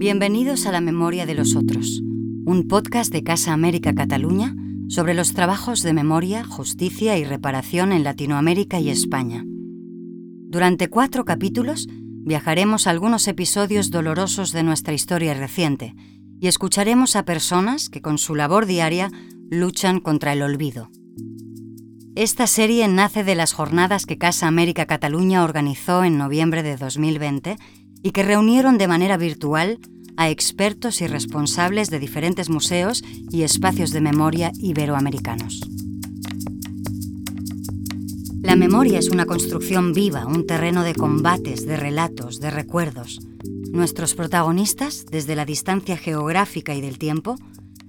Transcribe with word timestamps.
Bienvenidos 0.00 0.64
a 0.64 0.72
La 0.72 0.80
Memoria 0.80 1.26
de 1.26 1.34
los 1.34 1.54
Otros, 1.56 2.00
un 2.46 2.68
podcast 2.68 3.12
de 3.12 3.22
Casa 3.22 3.52
América 3.52 3.94
Cataluña 3.94 4.56
sobre 4.88 5.12
los 5.12 5.34
trabajos 5.34 5.82
de 5.82 5.92
memoria, 5.92 6.42
justicia 6.42 7.18
y 7.18 7.24
reparación 7.24 7.92
en 7.92 8.02
Latinoamérica 8.02 8.80
y 8.80 8.88
España. 8.88 9.44
Durante 9.44 10.88
cuatro 10.88 11.26
capítulos 11.26 11.86
viajaremos 11.90 12.86
a 12.86 12.92
algunos 12.92 13.28
episodios 13.28 13.90
dolorosos 13.90 14.52
de 14.52 14.62
nuestra 14.62 14.94
historia 14.94 15.34
reciente 15.34 15.94
y 16.40 16.46
escucharemos 16.46 17.14
a 17.14 17.26
personas 17.26 17.90
que 17.90 18.00
con 18.00 18.16
su 18.16 18.34
labor 18.34 18.64
diaria 18.64 19.10
luchan 19.50 20.00
contra 20.00 20.32
el 20.32 20.40
olvido. 20.40 20.88
Esta 22.14 22.46
serie 22.46 22.88
nace 22.88 23.22
de 23.22 23.34
las 23.34 23.52
jornadas 23.52 24.06
que 24.06 24.16
Casa 24.16 24.46
América 24.46 24.86
Cataluña 24.86 25.44
organizó 25.44 26.04
en 26.04 26.16
noviembre 26.16 26.62
de 26.62 26.78
2020 26.78 27.58
y 28.02 28.12
que 28.12 28.22
reunieron 28.22 28.78
de 28.78 28.88
manera 28.88 29.16
virtual 29.16 29.78
a 30.16 30.28
expertos 30.30 31.00
y 31.00 31.06
responsables 31.06 31.90
de 31.90 31.98
diferentes 31.98 32.50
museos 32.50 33.02
y 33.30 33.42
espacios 33.42 33.90
de 33.90 34.00
memoria 34.00 34.52
iberoamericanos. 34.58 35.60
La 38.42 38.56
memoria 38.56 38.98
es 38.98 39.10
una 39.10 39.26
construcción 39.26 39.92
viva, 39.92 40.26
un 40.26 40.46
terreno 40.46 40.82
de 40.82 40.94
combates, 40.94 41.66
de 41.66 41.76
relatos, 41.76 42.40
de 42.40 42.50
recuerdos. 42.50 43.20
Nuestros 43.70 44.14
protagonistas, 44.14 45.06
desde 45.10 45.36
la 45.36 45.44
distancia 45.44 45.96
geográfica 45.96 46.74
y 46.74 46.80
del 46.80 46.98
tiempo, 46.98 47.36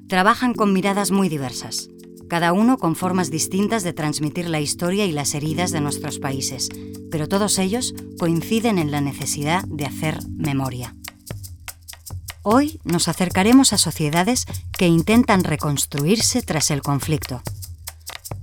trabajan 0.07 0.53
con 0.53 0.73
miradas 0.73 1.11
muy 1.11 1.29
diversas, 1.29 1.89
cada 2.31 2.53
uno 2.53 2.77
con 2.77 2.95
formas 2.95 3.29
distintas 3.29 3.83
de 3.83 3.91
transmitir 3.91 4.47
la 4.47 4.61
historia 4.61 5.05
y 5.05 5.11
las 5.11 5.33
heridas 5.33 5.71
de 5.71 5.81
nuestros 5.81 6.17
países, 6.17 6.69
pero 7.11 7.27
todos 7.27 7.59
ellos 7.59 7.93
coinciden 8.17 8.77
en 8.77 8.89
la 8.89 9.01
necesidad 9.01 9.65
de 9.67 9.85
hacer 9.85 10.17
memoria. 10.37 10.95
Hoy 12.41 12.79
nos 12.85 13.09
acercaremos 13.09 13.73
a 13.73 13.77
sociedades 13.77 14.45
que 14.77 14.87
intentan 14.87 15.43
reconstruirse 15.43 16.41
tras 16.41 16.71
el 16.71 16.81
conflicto. 16.81 17.41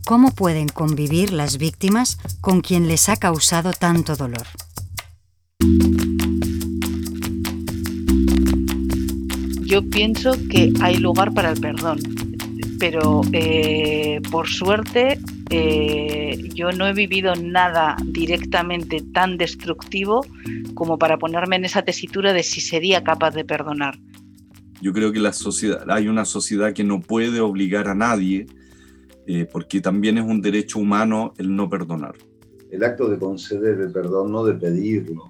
¿Cómo 0.05 0.33
pueden 0.33 0.69
convivir 0.69 1.33
las 1.33 1.56
víctimas 1.56 2.19
con 2.42 2.61
quien 2.61 2.89
les 2.89 3.08
ha 3.08 3.17
causado 3.17 3.73
tanto 3.73 4.17
dolor? 4.17 4.47
Yo 9.64 9.89
pienso 9.89 10.33
que 10.50 10.75
hay 10.83 10.98
lugar 10.98 11.33
para 11.33 11.48
el 11.48 11.58
perdón 11.58 12.17
pero 12.79 13.23
eh, 13.33 14.21
por 14.31 14.48
suerte 14.48 15.19
eh, 15.51 16.48
yo 16.55 16.71
no 16.73 16.87
he 16.87 16.93
vivido 16.93 17.35
nada 17.35 17.97
directamente 18.05 19.03
tan 19.12 19.37
destructivo 19.37 20.25
como 20.75 20.98
para 20.98 21.19
ponerme 21.19 21.57
en 21.57 21.65
esa 21.65 21.83
tesitura 21.83 22.33
de 22.33 22.43
si 22.43 22.61
sería 22.61 23.03
capaz 23.03 23.33
de 23.33 23.45
perdonar. 23.45 23.98
Yo 24.81 24.93
creo 24.93 25.12
que 25.12 25.19
la 25.19 25.33
sociedad, 25.33 25.85
hay 25.91 26.09
una 26.09 26.25
sociedad 26.25 26.73
que 26.73 26.85
no 26.85 27.01
puede 27.01 27.41
obligar 27.41 27.89
a 27.89 27.95
nadie, 27.95 28.47
eh, 29.27 29.47
porque 29.51 29.81
también 29.81 30.19
es 30.19 30.25
un 30.25 30.41
derecho 30.41 30.79
humano 30.79 31.35
el 31.39 31.55
no 31.55 31.69
perdonar. 31.69 32.15
El 32.70 32.85
acto 32.85 33.09
de 33.09 33.19
conceder 33.19 33.81
el 33.81 33.91
perdón, 33.91 34.31
no 34.31 34.45
de 34.45 34.55
pedirlo, 34.55 35.27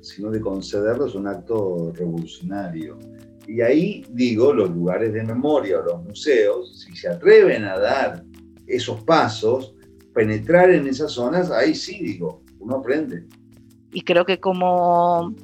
sino 0.00 0.30
de 0.30 0.40
concederlo, 0.40 1.06
es 1.06 1.14
un 1.14 1.26
acto 1.26 1.92
revolucionario 1.96 2.98
y 3.46 3.60
ahí 3.60 4.04
digo, 4.10 4.52
los 4.52 4.70
lugares 4.70 5.12
de 5.12 5.22
memoria 5.22 5.78
los 5.84 6.02
museos, 6.02 6.80
si 6.80 6.96
se 6.96 7.08
atreven 7.08 7.64
a 7.64 7.78
dar 7.78 8.24
esos 8.66 9.02
pasos, 9.02 9.74
penetrar 10.14 10.70
en 10.70 10.86
esas 10.86 11.12
zonas, 11.12 11.50
ahí 11.50 11.74
sí 11.74 12.02
digo, 12.02 12.42
uno 12.58 12.76
aprende. 12.76 13.24
Y 13.92 14.02
creo 14.02 14.24
que 14.24 14.40
como, 14.40 15.34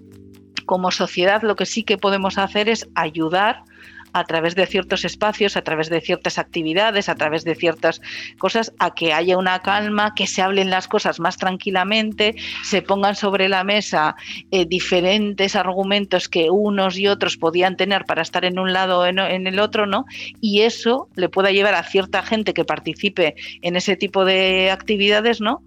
como 0.67 0.91
sociedad 0.91 1.43
lo 1.43 1.57
que 1.57 1.67
sí 1.67 1.83
que 1.83 1.99
podemos 1.99 2.39
hacer 2.39 2.69
es 2.69 2.89
ayudar 2.95 3.65
a 4.13 4.25
través 4.25 4.55
de 4.55 4.67
ciertos 4.67 5.05
espacios, 5.05 5.57
a 5.57 5.63
través 5.63 5.89
de 5.89 6.01
ciertas 6.01 6.39
actividades, 6.39 7.09
a 7.09 7.15
través 7.15 7.45
de 7.45 7.55
ciertas 7.55 8.01
cosas, 8.39 8.73
a 8.79 8.95
que 8.95 9.13
haya 9.13 9.37
una 9.37 9.61
calma, 9.61 10.15
que 10.15 10.27
se 10.27 10.43
hablen 10.43 10.71
las 10.71 10.89
cosas 10.89 11.21
más 11.21 11.37
tranquilamente, 11.37 12.35
se 12.65 12.83
pongan 12.83 13.15
sobre 13.15 13.49
la 13.49 13.65
mesa 13.65 14.17
eh, 14.51 14.67
diferentes 14.67 15.57
argumentos 15.57 16.29
que 16.29 16.51
unos 16.51 16.99
y 16.99 17.07
otros 17.07 17.37
podían 17.37 17.77
tener 17.77 18.05
para 18.05 18.23
estar 18.23 18.45
en 18.45 18.59
un 18.59 18.73
lado 18.73 19.01
o 19.01 19.07
en, 19.07 19.19
en 19.19 19.47
el 19.47 19.59
otro, 19.59 19.87
¿no? 19.87 20.05
Y 20.41 20.63
eso 20.63 21.09
le 21.15 21.29
pueda 21.29 21.51
llevar 21.51 21.75
a 21.75 21.83
cierta 21.83 22.23
gente 22.23 22.55
que 22.55 22.65
participe 22.65 23.35
en 23.63 23.77
ese 23.77 23.97
tipo 23.97 24.25
de 24.25 24.71
actividades, 24.71 25.41
¿no? 25.41 25.63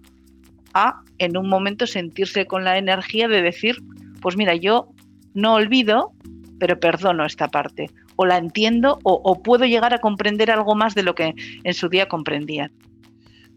A 0.74 1.00
en 1.18 1.36
un 1.36 1.48
momento 1.48 1.86
sentirse 1.86 2.46
con 2.46 2.64
la 2.64 2.78
energía 2.78 3.28
de 3.28 3.42
decir, 3.42 3.76
pues 4.20 4.36
mira, 4.36 4.54
yo 4.54 4.88
no 5.34 5.54
olvido, 5.54 6.12
pero 6.58 6.78
perdono 6.78 7.24
esta 7.24 7.48
parte 7.48 7.90
o 8.16 8.26
la 8.26 8.38
entiendo 8.38 8.98
o, 9.02 9.42
puedo 9.42 9.64
llegar 9.64 9.94
a 9.94 9.98
comprender 9.98 10.50
algo 10.50 10.74
más 10.74 10.94
de 10.94 11.02
lo 11.02 11.14
que 11.14 11.34
en 11.62 11.74
su 11.74 11.88
día 11.88 12.08
comprendía. 12.08 12.70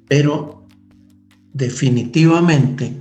Pero 0.07 0.65
definitivamente 1.53 2.93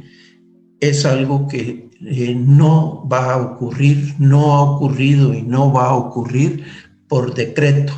es 0.80 1.04
algo 1.04 1.48
que 1.48 1.88
eh, 2.00 2.34
no 2.34 3.08
va 3.08 3.34
a 3.34 3.36
ocurrir, 3.38 4.14
no 4.18 4.54
ha 4.54 4.62
ocurrido 4.62 5.32
y 5.34 5.42
no 5.42 5.72
va 5.72 5.86
a 5.86 5.94
ocurrir 5.94 6.64
por 7.08 7.34
decreto. 7.34 7.92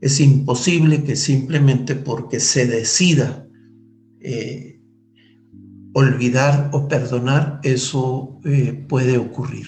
Es 0.00 0.20
imposible 0.20 1.04
que 1.04 1.16
simplemente 1.16 1.94
porque 1.94 2.40
se 2.40 2.66
decida 2.66 3.46
eh, 4.20 4.80
olvidar 5.92 6.70
o 6.72 6.88
perdonar, 6.88 7.60
eso 7.62 8.38
eh, 8.44 8.84
puede 8.88 9.18
ocurrir. 9.18 9.66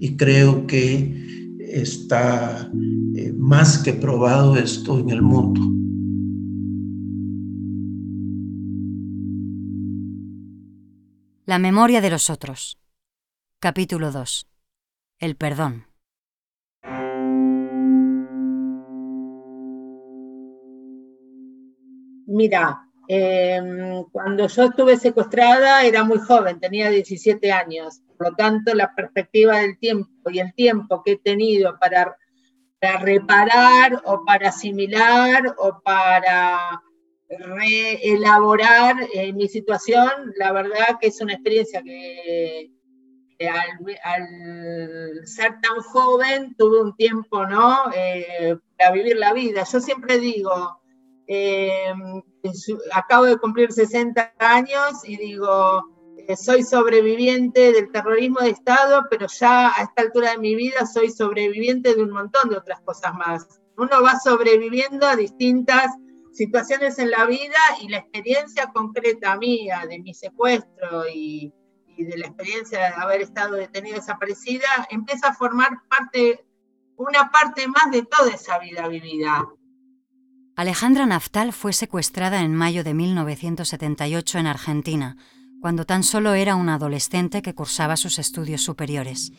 Y 0.00 0.16
creo 0.16 0.66
que 0.66 1.27
está 1.70 2.70
eh, 3.16 3.32
más 3.36 3.78
que 3.78 3.92
probado 3.92 4.56
esto 4.56 4.98
en 4.98 5.10
el 5.10 5.22
mundo. 5.22 5.60
La 11.44 11.58
memoria 11.58 12.00
de 12.00 12.10
los 12.10 12.30
otros. 12.30 12.78
Capítulo 13.58 14.12
2. 14.12 14.46
El 15.18 15.36
perdón. 15.36 15.86
Mira, 22.26 22.87
em, 23.08 24.04
cuando 24.12 24.46
yo 24.46 24.64
estuve 24.64 24.96
secuestrada 24.96 25.82
era 25.82 26.04
muy 26.04 26.18
joven, 26.18 26.60
tenía 26.60 26.90
17 26.90 27.50
años. 27.50 28.00
Por 28.16 28.30
lo 28.30 28.36
tanto, 28.36 28.74
la 28.74 28.94
perspectiva 28.94 29.58
del 29.60 29.78
tiempo 29.78 30.30
y 30.30 30.40
el 30.40 30.54
tiempo 30.54 31.02
que 31.02 31.12
he 31.12 31.18
tenido 31.18 31.78
para, 31.78 32.16
reparar 33.00 34.00
o 34.04 34.24
para 34.24 34.50
asimilar 34.50 35.54
o 35.58 35.80
para 35.80 36.80
reelaborar 37.28 38.96
eh, 39.12 39.32
mi 39.32 39.48
situación, 39.48 40.32
la 40.36 40.52
verdad 40.52 40.98
que 41.00 41.08
es 41.08 41.20
una 41.20 41.34
experiencia 41.34 41.82
que, 41.82 42.70
al, 44.04 45.26
ser 45.26 45.60
tan 45.60 45.80
joven 45.82 46.54
tuve 46.56 46.82
un 46.82 46.96
tiempo, 46.96 47.46
¿no? 47.46 47.90
Eh, 47.94 48.56
para 48.76 48.92
vivir 48.92 49.16
la 49.16 49.32
vida. 49.32 49.64
Yo 49.70 49.80
siempre 49.80 50.18
digo, 50.18 50.77
eh, 51.28 51.92
acabo 52.92 53.24
de 53.24 53.36
cumplir 53.36 53.70
60 53.70 54.34
años 54.38 55.04
y 55.04 55.18
digo, 55.18 55.84
soy 56.36 56.62
sobreviviente 56.62 57.72
del 57.72 57.92
terrorismo 57.92 58.40
de 58.40 58.50
Estado, 58.50 59.06
pero 59.10 59.26
ya 59.26 59.68
a 59.68 59.82
esta 59.82 60.02
altura 60.02 60.32
de 60.32 60.38
mi 60.38 60.54
vida 60.54 60.86
soy 60.86 61.10
sobreviviente 61.10 61.94
de 61.94 62.02
un 62.02 62.10
montón 62.10 62.48
de 62.48 62.56
otras 62.56 62.80
cosas 62.80 63.14
más. 63.14 63.60
Uno 63.76 64.02
va 64.02 64.18
sobreviviendo 64.18 65.06
a 65.06 65.16
distintas 65.16 65.90
situaciones 66.32 66.98
en 66.98 67.10
la 67.10 67.26
vida 67.26 67.58
y 67.80 67.88
la 67.88 67.98
experiencia 67.98 68.70
concreta 68.72 69.36
mía 69.36 69.84
de 69.88 69.98
mi 69.98 70.14
secuestro 70.14 71.08
y, 71.12 71.52
de 71.96 72.16
la 72.16 72.28
experiencia 72.28 72.78
de 72.78 72.86
haber 72.86 73.22
estado 73.22 73.56
detenida 73.56 73.96
desaparecida 73.96 74.68
empieza 74.88 75.28
a 75.28 75.34
formar 75.34 75.70
parte, 75.88 76.46
una 76.96 77.28
parte 77.32 77.66
más 77.66 77.90
de 77.90 78.02
toda 78.02 78.30
esa 78.30 78.58
vida 78.60 78.86
vivida. 78.86 79.48
Alejandra 80.58 81.06
Naftal 81.06 81.52
fue 81.52 81.72
secuestrada 81.72 82.42
en 82.42 82.52
mayo 82.52 82.82
de 82.82 82.92
1978 82.92 84.38
en 84.38 84.46
Argentina 84.48 85.16
cuando 85.60 85.84
tan 85.84 86.02
solo 86.02 86.34
era 86.34 86.56
una 86.56 86.74
adolescente 86.74 87.42
que 87.42 87.54
cursaba 87.54 87.96
sus 87.96 88.18
estudios 88.18 88.62
superiores. 88.62 89.30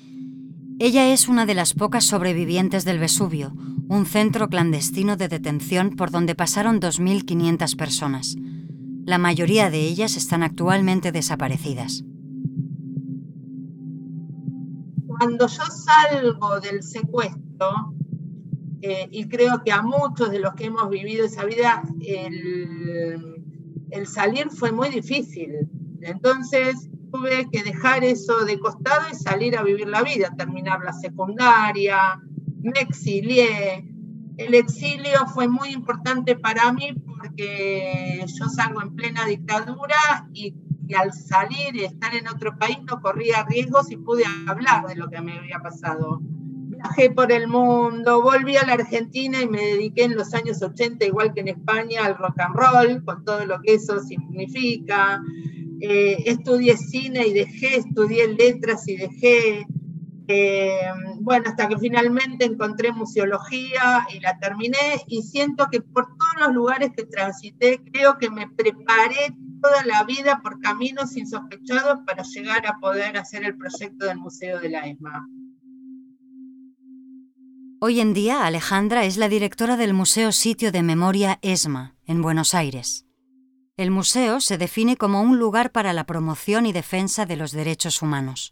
Ella 0.80 1.12
es 1.12 1.28
una 1.28 1.46
de 1.46 1.56
las 1.56 1.74
pocas 1.74 2.06
sobrevivientes 2.06 2.86
del 2.86 3.00
Vesubio, 3.00 3.52
un 3.90 4.06
centro 4.06 4.48
clandestino 4.48 5.18
de 5.18 5.28
detención 5.28 5.98
por 5.98 6.10
donde 6.10 6.36
pasaron 6.36 6.80
2.500 6.80 7.76
personas. 7.76 8.38
La 9.04 9.18
mayoría 9.18 9.70
de 9.70 9.82
ellas 9.82 10.16
están 10.16 10.42
actualmente 10.42 11.12
desaparecidas. 11.12 12.06
Cuando 15.06 15.48
yo 15.48 15.64
salgo 15.66 16.62
del 16.62 16.82
secuestro, 16.82 17.99
eh, 18.82 19.08
y 19.12 19.28
creo 19.28 19.64
que 19.64 19.72
a 19.72 19.82
muchos 19.82 20.32
de 20.32 20.40
los 20.40 20.54
que 20.54 20.66
hemos 20.66 20.90
vivido 20.90 21.26
esa 21.26 21.46
vida, 21.46 21.84
el, 22.02 23.44
el 23.92 24.08
salir 24.08 24.50
fue 24.50 24.72
muy 24.72 24.90
difícil 24.90 25.70
entonces, 26.02 26.90
tuve 27.12 27.50
que 27.52 27.64
dejar 27.64 28.04
eso 28.04 28.46
de 28.46 28.60
costado 28.60 29.08
y 29.12 29.16
salir 29.16 29.58
a 29.58 29.64
vivir 29.64 29.88
la 29.88 30.04
vida, 30.04 30.34
terminar 30.38 30.80
la 30.84 30.94
secundaria, 30.94 32.22
me 32.62 32.80
exilié. 32.80 33.86
El 34.38 34.54
exilio 34.54 35.28
fue 35.34 35.48
muy 35.48 35.70
importante 35.70 36.36
para 36.36 36.72
mí 36.72 36.94
porque 37.06 38.24
yo 38.26 38.46
salgo 38.48 38.82
en 38.82 38.96
plena 38.96 39.26
dictadura 39.26 40.28
y, 40.34 40.56
al 40.98 41.14
salir 41.14 41.76
y 41.76 41.84
estar 41.84 42.16
en 42.16 42.28
otro 42.28 42.58
país 42.58 42.80
no 42.90 43.00
corría 43.00 43.44
riesgos 43.44 43.92
y 43.92 43.98
pude 43.98 44.24
hablar 44.48 44.88
de 44.88 44.96
lo 44.96 45.08
que 45.08 45.22
me 45.22 45.38
había 45.38 45.60
pasado. 45.60 46.20
Viajé 46.82 47.10
por 47.10 47.30
el 47.30 47.50
mundo, 47.50 48.22
volví 48.22 48.56
a 48.56 48.66
la 48.66 48.74
Argentina 48.74 49.42
y 49.42 49.50
me 49.50 49.62
dediqué 49.62 50.06
en 50.06 50.16
los 50.16 50.34
años 50.34 50.62
80, 50.62 51.06
igual 51.06 51.34
que 51.34 51.42
en 51.42 51.50
España, 51.50 52.06
al 52.06 52.18
rock 52.18 52.40
and 52.40 52.56
roll, 52.56 53.04
con 53.04 53.26
todo 53.26 53.46
lo 53.46 53.60
que 53.62 53.74
eso 53.74 54.00
significa. 54.00 55.22
Eh, 55.82 56.24
estudié 56.26 56.78
cine 56.78 57.28
y 57.28 57.34
dejé, 57.34 57.80
estudié 57.80 58.30
letras 58.30 58.88
y 58.88 58.96
dejé, 58.96 59.68
eh, 60.30 60.80
bueno, 61.20 61.50
hasta 61.50 61.68
que 61.68 61.78
finalmente 61.78 62.46
encontré 62.46 62.94
museología 62.94 64.08
y 64.16 64.22
la 64.22 64.40
terminé 64.40 65.04
y 65.08 65.24
siento 65.24 65.68
que 65.70 65.82
por 65.82 66.06
todos 66.06 66.48
los 66.48 66.54
lugares 66.56 66.92
que 66.96 67.04
transité, 67.04 67.82
creo 67.92 68.18
que 68.18 68.30
me 68.30 68.48
preparé 68.48 69.36
toda 69.62 69.86
la 69.86 70.06
vida 70.06 70.40
por 70.42 70.62
caminos 70.62 71.18
insospechados 71.18 72.00
para 72.06 72.24
llegar 72.24 72.66
a 72.66 72.80
poder 72.80 73.18
hacer 73.18 73.44
el 73.44 73.58
proyecto 73.58 74.06
del 74.06 74.18
Museo 74.18 74.62
de 74.62 74.70
la 74.70 74.88
ESMA. 74.88 75.28
Hoy 77.82 78.02
en 78.02 78.14
día, 78.14 78.46
Alejandra 78.46 79.06
es 79.06 79.16
la 79.16 79.30
directora 79.30 79.78
del 79.78 79.94
Museo 79.94 80.34
Sitio 80.34 80.74
de 80.74 80.84
Memoria 80.84 81.40
ESMA, 81.42 81.96
en 82.06 82.22
Buenos 82.22 82.54
Aires. 82.54 83.06
El 83.78 83.90
museo 83.90 84.42
se 84.42 84.58
define 84.58 84.98
como 84.98 85.22
un 85.22 85.40
lugar 85.40 85.72
para 85.72 85.94
la 85.94 86.06
promoción 86.06 86.66
y 86.66 86.74
defensa 86.74 87.26
de 87.26 87.38
los 87.38 87.54
derechos 87.54 88.02
humanos. 88.02 88.52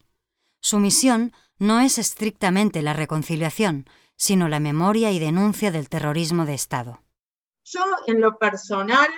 Su 0.62 0.80
misión 0.80 1.34
no 1.60 1.82
es 1.82 1.98
estrictamente 1.98 2.82
la 2.82 2.94
reconciliación, 2.94 3.90
sino 4.16 4.48
la 4.48 4.62
memoria 4.62 5.12
y 5.12 5.20
denuncia 5.20 5.72
del 5.72 5.90
terrorismo 5.90 6.46
de 6.46 6.54
Estado. 6.54 7.02
Yo, 7.66 7.84
en 8.06 8.22
lo 8.22 8.38
personal, 8.38 9.10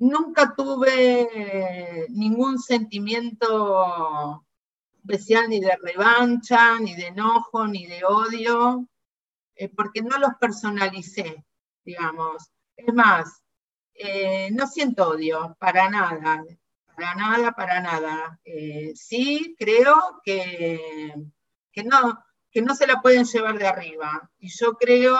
nunca 0.00 0.56
tuve 0.56 2.08
ningún 2.08 2.58
sentimiento 2.58 4.44
especial 4.96 5.48
ni 5.48 5.60
de 5.60 5.78
revancha, 5.80 6.80
ni 6.80 6.96
de 6.96 7.06
enojo, 7.06 7.68
ni 7.68 7.86
de 7.86 8.02
odio, 8.04 8.88
eh, 9.56 9.68
porque 9.68 10.02
no 10.02 10.18
los 10.18 10.34
personalicé, 10.40 11.44
digamos. 11.84 12.50
Es 12.76 12.92
más, 12.94 13.42
eh, 13.94 14.50
no 14.52 14.66
siento 14.66 15.10
odio, 15.10 15.56
para 15.58 15.88
nada, 15.88 16.44
para 16.86 17.14
nada, 17.14 17.52
para 17.52 17.80
nada. 17.80 18.40
Eh, 18.44 18.92
sí 18.94 19.54
creo 19.58 20.20
que, 20.24 21.14
que, 21.72 21.84
no, 21.84 22.24
que 22.50 22.62
no 22.62 22.74
se 22.74 22.86
la 22.86 23.00
pueden 23.00 23.24
llevar 23.24 23.58
de 23.58 23.66
arriba. 23.66 24.30
Y 24.38 24.48
yo 24.50 24.74
creo, 24.74 25.16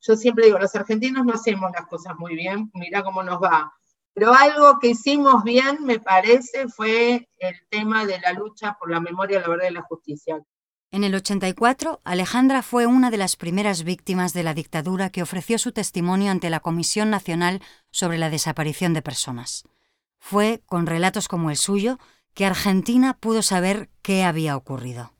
yo 0.00 0.16
siempre 0.16 0.46
digo, 0.46 0.58
los 0.58 0.74
argentinos 0.74 1.24
no 1.24 1.34
hacemos 1.34 1.70
las 1.72 1.86
cosas 1.86 2.16
muy 2.18 2.34
bien, 2.34 2.70
mira 2.74 3.02
cómo 3.02 3.22
nos 3.22 3.40
va. 3.42 3.72
Pero 4.12 4.34
algo 4.34 4.78
que 4.80 4.88
hicimos 4.88 5.44
bien, 5.44 5.84
me 5.84 6.00
parece, 6.00 6.68
fue 6.68 7.28
el 7.38 7.56
tema 7.68 8.04
de 8.04 8.20
la 8.20 8.32
lucha 8.32 8.76
por 8.78 8.90
la 8.90 9.00
memoria, 9.00 9.40
la 9.40 9.48
verdad 9.48 9.70
y 9.70 9.74
la 9.74 9.82
justicia. 9.82 10.42
En 10.92 11.04
el 11.04 11.14
84, 11.14 12.00
Alejandra 12.02 12.62
fue 12.62 12.86
una 12.86 13.12
de 13.12 13.16
las 13.16 13.36
primeras 13.36 13.84
víctimas 13.84 14.32
de 14.32 14.42
la 14.42 14.54
dictadura 14.54 15.10
que 15.10 15.22
ofreció 15.22 15.56
su 15.56 15.70
testimonio 15.70 16.32
ante 16.32 16.50
la 16.50 16.58
Comisión 16.58 17.10
Nacional 17.10 17.62
sobre 17.92 18.18
la 18.18 18.28
Desaparición 18.28 18.92
de 18.92 19.00
Personas. 19.00 19.62
Fue, 20.18 20.62
con 20.66 20.86
relatos 20.86 21.28
como 21.28 21.50
el 21.50 21.56
suyo, 21.56 22.00
que 22.34 22.44
Argentina 22.44 23.16
pudo 23.20 23.42
saber 23.42 23.88
qué 24.02 24.24
había 24.24 24.56
ocurrido. 24.56 25.12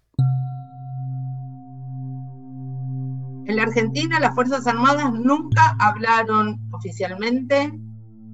En 3.47 3.55
la 3.55 3.63
Argentina 3.63 4.19
las 4.19 4.35
Fuerzas 4.35 4.67
Armadas 4.67 5.13
nunca 5.13 5.77
hablaron 5.79 6.59
oficialmente, 6.73 7.73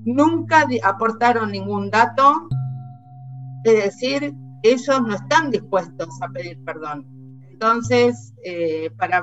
nunca 0.07 0.67
aportaron 0.83 1.53
ningún 1.53 1.91
dato, 1.91 2.49
es 3.65 3.85
decir, 3.85 4.35
ellos 4.63 5.03
no 5.03 5.15
están 5.15 5.51
dispuestos 5.51 6.09
a 6.23 6.29
pedir 6.29 6.65
perdón 6.65 7.16
entonces, 7.57 8.35
eh, 8.45 8.91
para, 8.99 9.23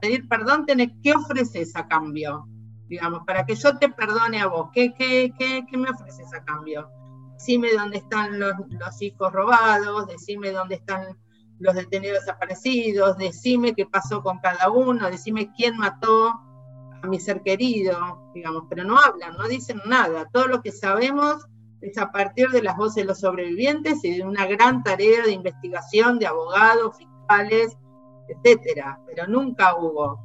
pedir 0.00 0.26
perdón, 0.28 0.64
tenés, 0.64 0.92
¿qué 1.02 1.12
ofreces 1.12 1.76
a 1.76 1.86
cambio? 1.86 2.48
Digamos, 2.88 3.20
para 3.26 3.44
que 3.44 3.54
yo 3.54 3.76
te 3.76 3.90
perdone 3.90 4.40
a 4.40 4.46
vos, 4.46 4.70
¿qué, 4.72 4.94
qué, 4.94 5.34
qué, 5.38 5.76
me 5.76 5.90
ofreces 5.90 6.32
a 6.32 6.42
cambio? 6.42 6.88
Decime 7.34 7.68
dónde 7.74 7.98
están 7.98 8.40
los, 8.40 8.54
hijos 9.02 9.30
robados, 9.30 10.06
decime 10.06 10.52
dónde 10.52 10.76
están 10.76 11.18
los 11.58 11.74
detenidos 11.74 12.20
desaparecidos, 12.20 13.18
decime 13.18 13.74
qué 13.74 13.84
pasó 13.84 14.22
con 14.22 14.38
cada 14.38 14.70
uno, 14.70 15.10
decime 15.10 15.52
quién 15.54 15.76
mató 15.76 16.30
a 17.02 17.06
mi 17.06 17.20
ser 17.20 17.42
querido, 17.42 18.30
digamos, 18.32 18.62
pero 18.70 18.84
no 18.84 18.98
hablan, 18.98 19.36
no 19.36 19.46
dicen 19.48 19.82
nada. 19.84 20.30
Todo 20.32 20.46
lo 20.46 20.62
que 20.62 20.72
sabemos 20.72 21.46
es 21.82 21.98
a 21.98 22.10
partir 22.10 22.48
de 22.48 22.62
las 22.62 22.74
voces 22.78 23.02
de 23.02 23.04
los 23.04 23.20
sobrevivientes 23.20 24.02
y 24.02 24.16
de 24.16 24.24
una 24.24 24.46
gran 24.46 24.82
tarea 24.82 25.24
de 25.24 25.32
investigación 25.32 26.18
de 26.18 26.26
abogados, 26.26 26.96
etcétera, 28.28 29.00
pero 29.06 29.26
nunca 29.26 29.76
hubo. 29.76 30.20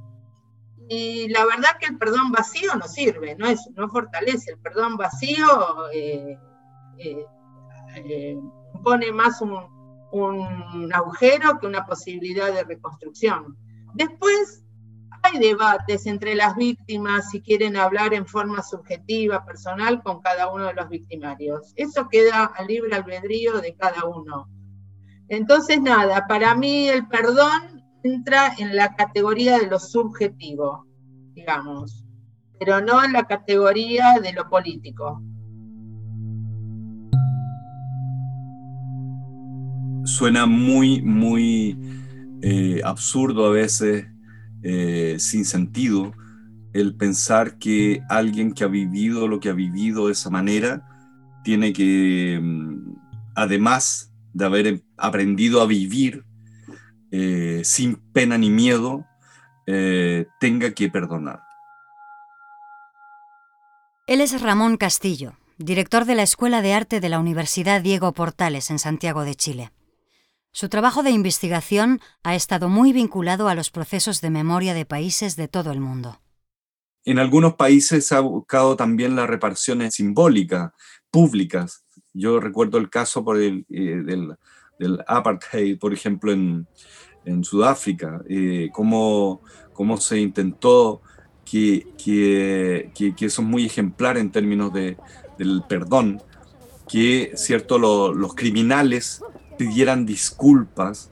Y 0.89 1.29
la 1.29 1.45
verdad 1.45 1.77
que 1.79 1.87
el 1.87 1.97
perdón 1.97 2.31
vacío 2.31 2.75
no 2.75 2.87
sirve, 2.87 3.35
no, 3.35 3.47
es, 3.47 3.69
no 3.75 3.87
fortalece, 3.89 4.51
el 4.51 4.59
perdón 4.59 4.97
vacío 4.97 5.47
eh, 5.93 6.37
eh, 6.97 7.25
eh, 7.95 8.37
pone 8.83 9.11
más 9.11 9.41
un, 9.41 9.53
un 10.11 10.93
agujero 10.93 11.59
que 11.59 11.67
una 11.67 11.85
posibilidad 11.85 12.53
de 12.53 12.63
reconstrucción. 12.63 13.57
Después 13.93 14.65
hay 15.23 15.39
debates 15.39 16.07
entre 16.07 16.35
las 16.35 16.55
víctimas 16.55 17.29
si 17.29 17.41
quieren 17.41 17.77
hablar 17.77 18.13
en 18.13 18.25
forma 18.25 18.63
subjetiva, 18.63 19.45
personal, 19.45 20.01
con 20.01 20.21
cada 20.21 20.51
uno 20.51 20.65
de 20.65 20.73
los 20.73 20.89
victimarios. 20.89 21.73
Eso 21.75 22.07
queda 22.09 22.45
a 22.45 22.63
libre 22.63 22.95
albedrío 22.95 23.61
de 23.61 23.75
cada 23.75 24.05
uno. 24.05 24.49
Entonces, 25.31 25.81
nada, 25.81 26.27
para 26.27 26.53
mí 26.55 26.89
el 26.89 27.07
perdón 27.07 27.81
entra 28.03 28.53
en 28.57 28.75
la 28.75 28.93
categoría 28.97 29.59
de 29.59 29.67
lo 29.67 29.79
subjetivo, 29.79 30.85
digamos, 31.33 32.05
pero 32.59 32.81
no 32.81 33.01
en 33.01 33.13
la 33.13 33.23
categoría 33.23 34.19
de 34.21 34.33
lo 34.33 34.49
político. 34.49 35.23
Suena 40.03 40.45
muy, 40.45 41.01
muy 41.01 41.79
eh, 42.41 42.81
absurdo 42.83 43.45
a 43.45 43.51
veces, 43.51 44.07
eh, 44.63 45.15
sin 45.17 45.45
sentido, 45.45 46.11
el 46.73 46.93
pensar 46.97 47.57
que 47.57 48.03
alguien 48.09 48.51
que 48.51 48.65
ha 48.65 48.67
vivido 48.67 49.29
lo 49.29 49.39
que 49.39 49.47
ha 49.47 49.53
vivido 49.53 50.07
de 50.07 50.11
esa 50.11 50.29
manera 50.29 50.85
tiene 51.45 51.71
que, 51.71 52.37
mm, 52.41 52.95
además 53.35 54.10
de 54.33 54.45
haber 54.45 54.83
aprendido 54.97 55.61
a 55.61 55.65
vivir 55.65 56.25
eh, 57.11 57.61
sin 57.63 57.95
pena 57.95 58.37
ni 58.37 58.49
miedo, 58.49 59.05
eh, 59.67 60.27
tenga 60.39 60.71
que 60.71 60.89
perdonar. 60.89 61.41
Él 64.07 64.21
es 64.21 64.41
Ramón 64.41 64.77
Castillo, 64.77 65.33
director 65.57 66.05
de 66.05 66.15
la 66.15 66.23
Escuela 66.23 66.61
de 66.61 66.73
Arte 66.73 66.99
de 66.99 67.09
la 67.09 67.19
Universidad 67.19 67.81
Diego 67.81 68.13
Portales 68.13 68.69
en 68.71 68.79
Santiago 68.79 69.23
de 69.23 69.35
Chile. 69.35 69.71
Su 70.53 70.67
trabajo 70.67 71.01
de 71.03 71.11
investigación 71.11 72.01
ha 72.23 72.35
estado 72.35 72.67
muy 72.67 72.91
vinculado 72.91 73.47
a 73.47 73.55
los 73.55 73.69
procesos 73.69 74.19
de 74.19 74.29
memoria 74.29 74.73
de 74.73 74.85
países 74.85 75.37
de 75.37 75.47
todo 75.47 75.71
el 75.71 75.79
mundo. 75.79 76.21
En 77.05 77.19
algunos 77.19 77.55
países 77.55 78.11
ha 78.11 78.19
buscado 78.19 78.75
también 78.75 79.15
las 79.15 79.29
reparaciones 79.29 79.95
simbólicas, 79.95 80.71
públicas, 81.09 81.80
yo 82.13 82.39
recuerdo 82.39 82.77
el 82.77 82.89
caso 82.89 83.23
por 83.23 83.37
el, 83.37 83.65
eh, 83.69 84.01
del, 84.03 85.03
apartheid, 85.07 85.77
por 85.77 85.93
ejemplo, 85.93 86.31
en, 86.31 86.67
Sudáfrica, 87.43 88.21
eh, 88.27 88.69
cómo, 88.73 89.41
se 89.99 90.19
intentó 90.19 91.01
que, 91.45 91.87
que, 92.03 92.91
eso 93.19 93.41
es 93.41 93.47
muy 93.47 93.65
ejemplar 93.65 94.17
en 94.17 94.31
términos 94.31 94.73
de, 94.73 94.97
del 95.37 95.63
perdón, 95.69 96.21
que 96.89 97.31
cierto, 97.35 97.77
los 97.77 98.33
criminales 98.33 99.23
pidieran 99.57 100.05
disculpas 100.05 101.11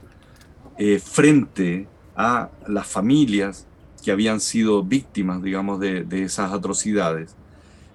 eh, 0.78 0.98
frente 0.98 1.86
a 2.16 2.50
las 2.66 2.88
familias 2.88 3.68
que 4.02 4.10
habían 4.10 4.40
sido 4.40 4.82
víctimas, 4.82 5.42
digamos, 5.42 5.78
de, 5.78 6.02
de 6.02 6.24
esas 6.24 6.52
atrocidades. 6.52 7.36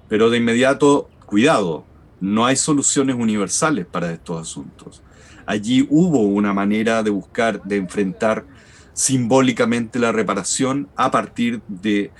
Pero 0.07 0.29
de 0.29 0.37
inmediato, 0.37 1.09
cuidado, 1.25 1.83
no 2.25 2.45
hay 2.45 2.55
soluciones 2.55 3.15
universales 3.15 3.85
para 3.85 4.11
estos 4.11 4.41
asuntos. 4.41 5.03
Allí 5.45 5.85
hubo 5.91 6.21
una 6.21 6.53
manera 6.53 7.03
de 7.03 7.11
buscar, 7.11 7.61
de 7.63 7.77
enfrentar 7.77 8.45
simbólicamente 8.93 9.99
la 9.99 10.11
reparación 10.11 10.89
a 10.95 11.11
partir 11.11 11.61
de, 11.67 12.11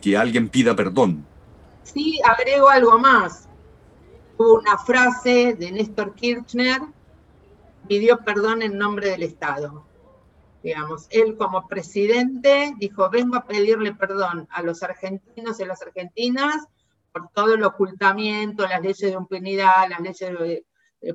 que 0.00 0.16
alguien 0.16 0.48
pida 0.48 0.74
perdón. 0.74 1.26
Sí, 1.82 2.18
agrego 2.24 2.70
algo 2.70 2.98
más. 2.98 3.48
Hubo 4.38 4.60
una 4.60 4.78
frase 4.78 5.54
de 5.58 5.72
Néstor 5.72 6.14
Kirchner 6.14 6.80
pidió 7.86 8.18
perdón 8.18 8.62
en 8.62 8.78
nombre 8.78 9.10
del 9.10 9.24
Estado. 9.24 9.84
Digamos, 10.62 11.06
él 11.10 11.36
como 11.36 11.68
presidente 11.68 12.74
dijo, 12.78 13.10
vengo 13.10 13.36
a 13.36 13.44
pedirle 13.44 13.94
perdón 13.94 14.48
a 14.50 14.62
los 14.62 14.82
argentinos 14.82 15.60
y 15.60 15.64
las 15.64 15.82
argentinas 15.82 16.66
por 17.18 17.30
todo 17.32 17.54
el 17.54 17.64
ocultamiento, 17.64 18.66
las 18.66 18.80
leyes 18.80 19.00
de 19.00 19.10
impunidad, 19.10 19.88
las 19.88 20.00
leyes 20.00 20.38
de... 20.38 20.64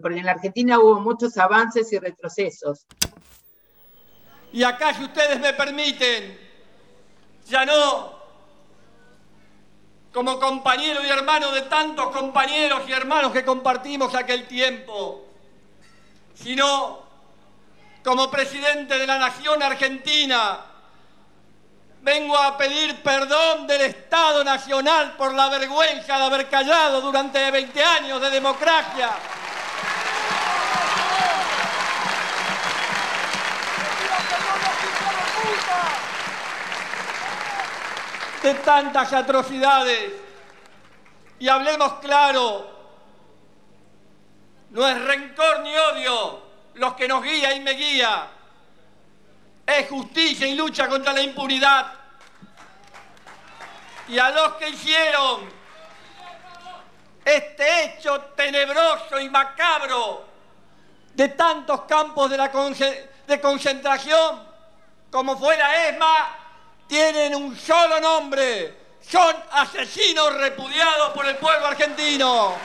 Porque 0.02 0.20
en 0.20 0.26
la 0.26 0.32
Argentina 0.32 0.80
hubo 0.80 1.00
muchos 1.02 1.38
avances 1.38 1.92
y 1.92 2.00
retrocesos. 2.00 2.86
Y 4.54 4.64
acá, 4.64 4.94
si 4.94 5.04
ustedes 5.04 5.40
me 5.40 5.54
permiten, 5.54 6.38
ya 7.48 7.66
no 7.66 8.24
como 10.14 10.40
compañero 10.40 11.04
y 11.04 11.10
hermano 11.10 11.52
de 11.52 11.64
tantos 11.64 12.16
compañeros 12.16 12.84
y 12.88 12.92
hermanos 12.92 13.34
que 13.34 13.44
compartimos 13.44 14.14
aquel 14.14 14.48
tiempo, 14.48 15.26
sino 16.36 17.00
como 18.04 18.30
presidente 18.30 19.00
de 19.00 19.08
la 19.08 19.18
nación 19.18 19.64
argentina, 19.64 20.73
vengo 22.04 22.38
a 22.38 22.58
pedir 22.58 23.02
perdón 23.02 23.66
del 23.66 23.82
Estado 23.82 24.44
Nacional 24.44 25.14
por 25.16 25.34
la 25.34 25.48
vergüenza 25.48 26.18
de 26.18 26.24
haber 26.26 26.50
callado 26.50 27.00
durante 27.00 27.50
20 27.50 27.84
años 27.84 28.22
de 28.22 28.30
democracia. 28.30 29.10
de 38.44 38.54
tantas 38.56 39.14
atrocidades. 39.14 40.12
Y 41.40 41.48
hablemos 41.48 41.94
claro, 42.02 42.70
no 44.72 44.86
es 44.86 45.02
rencor 45.02 45.62
ni 45.62 45.74
odio 45.74 46.42
los 46.74 46.94
que 46.96 47.08
nos 47.08 47.24
guía 47.24 47.54
y 47.54 47.62
me 47.62 47.72
guía, 47.72 48.28
es 49.65 49.89
justicia 49.89 50.48
y 50.48 50.55
lucha 50.55 50.88
contra 50.88 51.13
la 51.13 51.22
impunidad. 51.22 51.93
Y 54.08 54.20
a 54.20 54.29
los 54.32 54.53
que 54.53 54.70
hicieron 54.70 55.50
este 57.24 57.86
hecho 57.86 58.20
tenebroso 58.36 59.20
y 59.20 59.29
macabro 59.29 60.25
de 61.13 61.29
tantos 61.29 61.82
campos 61.82 62.29
de, 62.29 62.38
la 62.38 62.51
concentración 63.41 64.53
como 65.13 65.38
fue 65.38 65.55
la 65.55 65.89
ESMA, 65.89 66.36
tienen 66.88 67.36
un 67.36 67.55
solo 67.55 68.00
nombre. 68.00 68.82
Son 69.08 69.36
asesinos 69.51 70.34
repudiados 70.34 71.10
por 71.13 71.27
el 71.27 71.36
pueblo 71.38 71.67
argentino. 71.67 72.55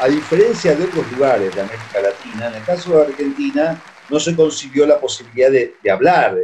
A 0.00 0.08
diferencia 0.08 0.74
de 0.74 0.84
otros 0.84 1.10
lugares 1.12 1.54
de 1.54 1.60
América 1.60 2.00
Latina, 2.02 2.48
en 2.48 2.54
el 2.54 2.64
caso 2.64 2.92
de 2.92 3.06
Argentina 3.06 3.82
no 4.10 4.20
se 4.20 4.36
consiguió 4.36 4.86
la 4.86 5.00
posibilidad 5.00 5.50
de, 5.50 5.74
hablar 5.90 6.36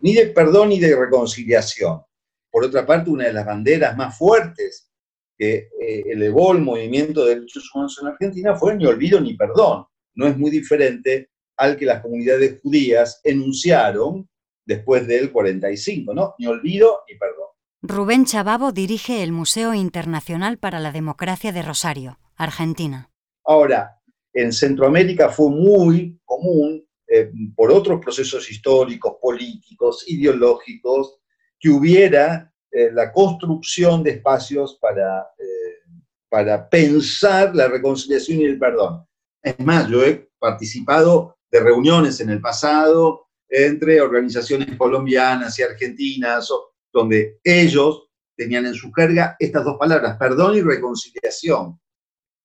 ni 0.00 0.14
de 0.14 0.26
perdón 0.26 0.68
ni 0.68 0.78
de 0.78 0.94
reconciliación. 0.94 2.02
Por 2.50 2.64
otra 2.64 2.86
parte, 2.86 3.10
una 3.10 3.24
de 3.24 3.32
las 3.32 3.46
banderas 3.46 3.96
más 3.96 4.16
fuertes 4.16 4.90
que 5.36 5.68
eh, 5.80 6.04
elevó 6.06 6.52
el 6.52 6.60
movimiento 6.60 7.24
de 7.24 7.36
derechos 7.36 7.70
humanos 7.74 7.98
en 8.00 8.08
Argentina 8.08 8.54
fue 8.56 8.74
ni 8.74 8.86
olvido 8.86 9.20
ni 9.20 9.34
perdón 9.34 9.86
no 10.18 10.26
es 10.26 10.36
muy 10.36 10.50
diferente 10.50 11.30
al 11.56 11.76
que 11.76 11.86
las 11.86 12.02
comunidades 12.02 12.60
judías 12.60 13.20
enunciaron 13.22 14.28
después 14.66 15.06
del 15.06 15.30
45, 15.32 16.12
¿no? 16.12 16.34
Ni 16.38 16.46
olvido 16.46 17.02
ni 17.08 17.16
perdón. 17.16 17.46
Rubén 17.80 18.24
Chababo 18.26 18.72
dirige 18.72 19.22
el 19.22 19.30
Museo 19.30 19.74
Internacional 19.74 20.58
para 20.58 20.80
la 20.80 20.90
Democracia 20.90 21.52
de 21.52 21.62
Rosario, 21.62 22.18
Argentina. 22.38 23.10
Ahora, 23.44 23.98
en 24.32 24.52
Centroamérica 24.52 25.28
fue 25.28 25.50
muy 25.50 26.18
común, 26.24 26.86
eh, 27.06 27.30
por 27.56 27.72
otros 27.72 28.00
procesos 28.00 28.50
históricos, 28.50 29.16
políticos, 29.20 30.04
ideológicos, 30.06 31.18
que 31.58 31.70
hubiera 31.70 32.52
eh, 32.70 32.90
la 32.92 33.12
construcción 33.12 34.02
de 34.02 34.10
espacios 34.10 34.78
para, 34.80 35.22
eh, 35.38 35.90
para 36.28 36.68
pensar 36.68 37.54
la 37.54 37.66
reconciliación 37.68 38.40
y 38.40 38.44
el 38.44 38.58
perdón. 38.58 39.04
Es 39.42 39.58
más, 39.58 39.88
yo 39.88 40.04
he 40.04 40.30
participado 40.38 41.38
de 41.50 41.60
reuniones 41.60 42.20
en 42.20 42.30
el 42.30 42.40
pasado 42.40 43.28
entre 43.48 44.00
organizaciones 44.00 44.76
colombianas 44.76 45.58
y 45.58 45.62
argentinas, 45.62 46.48
donde 46.92 47.40
ellos 47.42 48.10
tenían 48.36 48.66
en 48.66 48.74
su 48.74 48.92
carga 48.92 49.36
estas 49.38 49.64
dos 49.64 49.76
palabras, 49.78 50.16
perdón 50.18 50.56
y 50.56 50.60
reconciliación, 50.60 51.80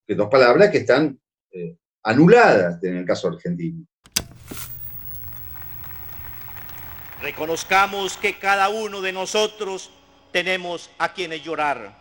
que 0.05 0.15
dos 0.15 0.29
palabras 0.29 0.69
que 0.69 0.79
están 0.79 1.19
eh, 1.51 1.77
anuladas 2.03 2.83
en 2.83 2.97
el 2.97 3.05
caso 3.05 3.27
argentino. 3.27 3.85
Reconozcamos 7.21 8.17
que 8.17 8.37
cada 8.37 8.69
uno 8.69 9.01
de 9.01 9.13
nosotros 9.13 9.91
tenemos 10.31 10.89
a 10.97 11.13
quienes 11.13 11.43
llorar. 11.43 11.95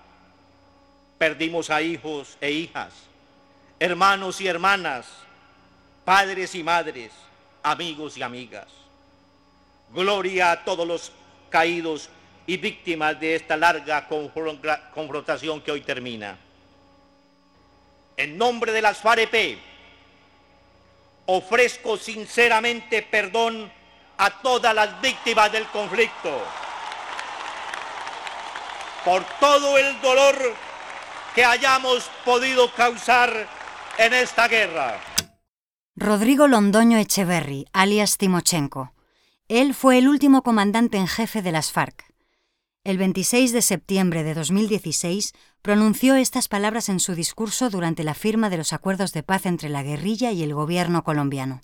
Perdimos 1.18 1.70
a 1.70 1.80
hijos 1.80 2.36
e 2.40 2.50
hijas 2.50 3.12
hermanos 3.82 4.40
y 4.40 4.46
hermanas, 4.46 5.08
padres 6.04 6.54
y 6.54 6.62
madres, 6.62 7.10
amigos 7.64 8.16
y 8.16 8.22
amigas. 8.22 8.68
Gloria 9.92 10.52
a 10.52 10.64
todos 10.64 10.86
los 10.86 11.10
caídos 11.50 12.08
y 12.46 12.58
víctimas 12.58 13.18
de 13.18 13.34
esta 13.34 13.56
larga 13.56 14.06
confrontación 14.06 15.60
que 15.62 15.72
hoy 15.72 15.80
termina. 15.80 16.38
En 18.16 18.38
nombre 18.38 18.72
de 18.72 18.82
las 18.82 18.98
FAREP, 18.98 19.58
ofrezco 21.26 21.96
sinceramente 21.96 23.02
perdón 23.02 23.72
a 24.18 24.42
todas 24.42 24.74
las 24.74 25.00
víctimas 25.00 25.50
del 25.50 25.66
conflicto 25.68 26.42
por 29.04 29.24
todo 29.40 29.78
el 29.78 30.00
dolor 30.00 30.36
que 31.34 31.44
hayamos 31.44 32.10
podido 32.24 32.72
causar 32.72 33.48
en 33.98 34.14
esta 34.14 34.48
guerra. 34.48 35.00
Rodrigo 35.96 36.46
Londoño 36.46 36.98
Echeverry, 36.98 37.66
alias 37.72 38.16
Timochenko. 38.16 38.92
Él 39.48 39.74
fue 39.74 39.98
el 39.98 40.08
último 40.08 40.42
comandante 40.42 40.98
en 40.98 41.08
jefe 41.08 41.42
de 41.42 41.52
las 41.52 41.72
FARC. 41.72 42.11
El 42.84 42.98
26 42.98 43.52
de 43.52 43.62
septiembre 43.62 44.24
de 44.24 44.34
2016 44.34 45.34
pronunció 45.62 46.16
estas 46.16 46.48
palabras 46.48 46.88
en 46.88 46.98
su 46.98 47.14
discurso 47.14 47.70
durante 47.70 48.02
la 48.02 48.14
firma 48.14 48.50
de 48.50 48.56
los 48.56 48.72
acuerdos 48.72 49.12
de 49.12 49.22
paz 49.22 49.46
entre 49.46 49.68
la 49.68 49.84
guerrilla 49.84 50.32
y 50.32 50.42
el 50.42 50.52
gobierno 50.52 51.04
colombiano. 51.04 51.60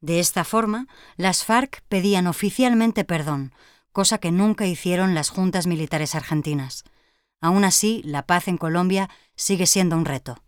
De 0.00 0.20
esta 0.20 0.44
forma, 0.44 0.86
las 1.16 1.44
FARC 1.44 1.82
pedían 1.88 2.28
oficialmente 2.28 3.02
perdón, 3.04 3.52
cosa 3.90 4.18
que 4.18 4.30
nunca 4.30 4.66
hicieron 4.66 5.16
las 5.16 5.30
juntas 5.30 5.66
militares 5.66 6.14
argentinas. 6.14 6.84
Aún 7.40 7.64
así, 7.64 8.02
la 8.04 8.24
paz 8.24 8.46
en 8.46 8.56
Colombia 8.56 9.10
sigue 9.34 9.66
siendo 9.66 9.96
un 9.96 10.04
reto. 10.04 10.44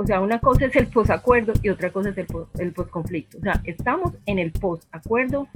O 0.00 0.06
sea, 0.06 0.20
una 0.20 0.38
cosa 0.38 0.66
es 0.66 0.76
el 0.76 0.86
posacuerdo 0.86 1.52
y 1.60 1.70
otra 1.70 1.90
cosa 1.90 2.10
es 2.10 2.18
el, 2.18 2.72
posconflicto. 2.72 3.38
O 3.38 3.40
sea, 3.40 3.60
estamos 3.64 4.12
en 4.26 4.38
el 4.38 4.52
posacuerdo 4.52 5.48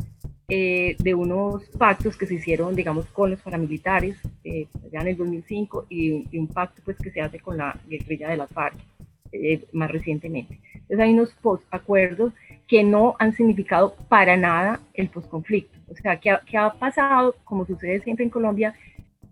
eh, 0.49 0.97
de 0.99 1.15
unos 1.15 1.63
pactos 1.79 2.17
que 2.17 2.27
se 2.27 2.35
hicieron, 2.35 2.75
digamos, 2.75 3.07
con 3.07 3.31
los 3.31 3.41
paramilitares 3.41 4.17
eh, 4.43 4.67
ya 4.93 5.01
en 5.01 5.07
el 5.07 5.17
2005 5.17 5.87
y, 5.89 6.37
un 6.37 6.49
pacto 6.49 6.83
pues 6.85 6.97
que 6.97 7.13
se 7.13 7.21
hace 7.21 7.39
con 7.39 7.57
la 7.57 7.79
guerrilla 7.87 8.31
de 8.31 8.37
la 8.37 8.49
FARC 8.49 8.75
eh, 9.31 9.65
más 9.71 9.93
recientemente. 9.93 10.59
Entonces 10.75 10.99
hay 10.99 11.13
unos 11.13 11.31
posacuerdos 11.41 12.33
que 12.67 12.83
no 12.83 13.15
han 13.21 13.37
significado 13.37 13.95
para 14.09 14.37
nada 14.37 14.81
el 14.95 15.09
posconflicto. 15.09 15.79
O 15.89 15.95
sea, 15.95 16.19
que 16.19 16.31
ha, 16.31 16.43
ha 16.67 16.73
pasado, 16.75 17.37
como 17.45 17.65
sucede 17.65 18.01
siempre 18.01 18.25
en 18.25 18.31
Colombia, 18.31 18.75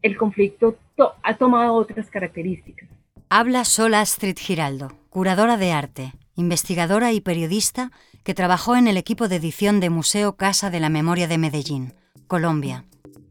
el 0.02 0.16
conflicto 0.16 0.76
ha 1.24 1.36
tomado 1.36 1.74
otras 1.74 2.08
características. 2.08 2.88
Habla 3.28 3.64
sola 3.64 4.00
Astrid 4.00 4.36
Giraldo, 4.38 4.99
curadora 5.10 5.56
de 5.56 5.72
arte, 5.72 6.12
investigadora 6.36 7.12
y 7.12 7.20
periodista 7.20 7.90
que 8.22 8.32
trabajó 8.32 8.76
en 8.76 8.86
el 8.86 8.96
equipo 8.96 9.28
de 9.28 9.36
edición 9.36 9.80
de 9.80 9.90
Museo 9.90 10.36
Casa 10.36 10.70
de 10.70 10.78
la 10.78 10.88
Memoria 10.88 11.26
de 11.26 11.36
Medellín, 11.36 11.92
Colombia. 12.28 12.84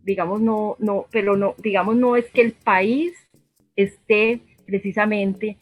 Digamos 0.03 0.41
no, 0.41 0.75
no, 0.79 1.05
pero 1.09 1.37
no, 1.37 1.55
digamos 1.57 1.95
no 1.95 2.15
es 2.17 2.25
que 2.31 2.41
el 2.41 2.51
país 2.51 3.13
esté 3.75 4.41
precisamente 4.65 5.57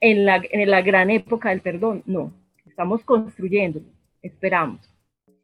en 0.00 0.26
la, 0.26 0.42
en 0.50 0.70
la 0.70 0.82
gran 0.82 1.10
época 1.10 1.50
del 1.50 1.62
perdón, 1.62 2.02
no, 2.06 2.34
estamos 2.66 3.02
construyendo, 3.04 3.80
esperamos. 4.20 4.80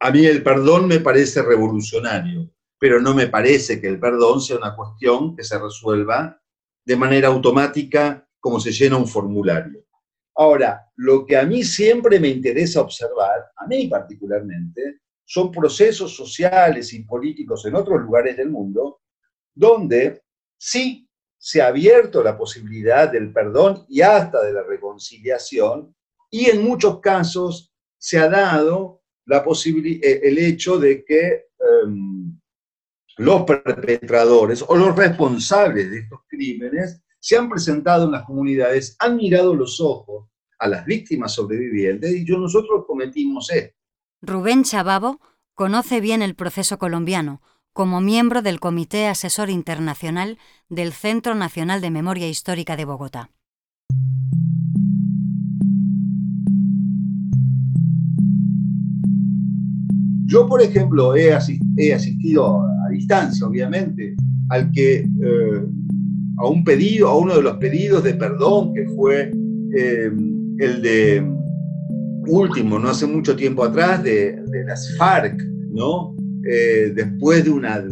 A 0.00 0.10
mí 0.10 0.26
el 0.26 0.42
perdón 0.42 0.88
me 0.88 1.00
parece 1.00 1.42
revolucionario, 1.42 2.50
pero 2.78 3.00
no 3.00 3.14
me 3.14 3.28
parece 3.28 3.80
que 3.80 3.88
el 3.88 3.98
perdón 3.98 4.42
sea 4.42 4.58
una 4.58 4.76
cuestión 4.76 5.34
que 5.34 5.42
se 5.42 5.58
resuelva 5.58 6.40
de 6.84 6.96
manera 6.96 7.28
automática 7.28 8.28
como 8.40 8.60
se 8.60 8.72
llena 8.72 8.96
un 8.96 9.08
formulario. 9.08 9.87
Ahora, 10.40 10.86
lo 10.94 11.26
que 11.26 11.36
a 11.36 11.44
mí 11.44 11.64
siempre 11.64 12.20
me 12.20 12.28
interesa 12.28 12.80
observar, 12.80 13.50
a 13.56 13.66
mí 13.66 13.88
particularmente, 13.88 15.00
son 15.24 15.50
procesos 15.50 16.14
sociales 16.14 16.92
y 16.92 17.02
políticos 17.02 17.66
en 17.66 17.74
otros 17.74 18.00
lugares 18.00 18.36
del 18.36 18.48
mundo 18.48 19.00
donde 19.52 20.22
sí 20.56 21.08
se 21.36 21.60
ha 21.60 21.66
abierto 21.66 22.22
la 22.22 22.38
posibilidad 22.38 23.10
del 23.10 23.32
perdón 23.32 23.84
y 23.88 24.00
hasta 24.00 24.44
de 24.44 24.52
la 24.52 24.62
reconciliación, 24.62 25.92
y 26.30 26.46
en 26.46 26.62
muchos 26.62 27.00
casos 27.00 27.74
se 27.96 28.18
ha 28.18 28.28
dado 28.28 29.02
la 29.26 29.38
eh, 29.44 30.20
el 30.22 30.38
hecho 30.38 30.78
de 30.78 31.04
que 31.04 31.46
em, 31.58 32.38
los 33.16 33.42
perpetradores 33.42 34.64
o 34.66 34.76
los 34.76 34.94
responsables 34.94 35.90
de 35.90 35.98
estos 35.98 36.20
crímenes 36.28 37.02
se 37.20 37.36
han 37.36 37.48
presentado 37.48 38.04
en 38.04 38.12
las 38.12 38.24
comunidades, 38.24 38.96
han 38.98 39.16
mirado 39.16 39.54
los 39.54 39.80
ojos 39.80 40.28
a 40.58 40.68
las 40.68 40.84
víctimas 40.84 41.34
sobrevivientes 41.34 42.10
y 42.10 42.20
dicho, 42.20 42.38
nosotros 42.38 42.84
cometimos 42.86 43.50
esto. 43.50 43.76
Rubén 44.20 44.64
Chababo 44.64 45.20
conoce 45.54 46.00
bien 46.00 46.22
el 46.22 46.34
proceso 46.34 46.78
colombiano 46.78 47.40
como 47.72 48.00
miembro 48.00 48.42
del 48.42 48.58
Comité 48.58 49.06
Asesor 49.06 49.50
Internacional 49.50 50.38
del 50.68 50.92
Centro 50.92 51.34
Nacional 51.34 51.80
de 51.80 51.90
Memoria 51.90 52.28
Histórica 52.28 52.76
de 52.76 52.84
Bogotá. 52.84 53.30
Yo, 60.26 60.46
por 60.46 60.60
ejemplo, 60.60 61.16
he, 61.16 61.32
asistido 61.32 62.60
a 62.60 62.90
distancia, 62.90 63.46
obviamente, 63.46 64.14
al 64.50 64.70
que, 64.72 64.96
eh, 64.96 65.66
a 66.40 66.46
un 66.46 66.64
pedido, 66.64 67.08
a 67.08 67.18
uno 67.18 67.36
de 67.36 67.42
los 67.42 67.56
pedidos 67.56 68.04
de 68.04 68.14
perdón 68.14 68.72
que 68.74 68.86
fue 68.96 69.32
eh, 69.76 70.10
el 70.58 70.82
de 70.82 71.26
último, 72.26 72.78
no 72.78 72.90
hace 72.90 73.06
mucho 73.06 73.34
tiempo 73.34 73.64
atrás, 73.64 74.02
de, 74.02 74.42
las 74.66 74.96
FARC, 74.96 75.40
¿no? 75.70 76.14
Eh, 76.48 76.92
después 76.94 77.44
de 77.44 77.50
una, 77.50 77.82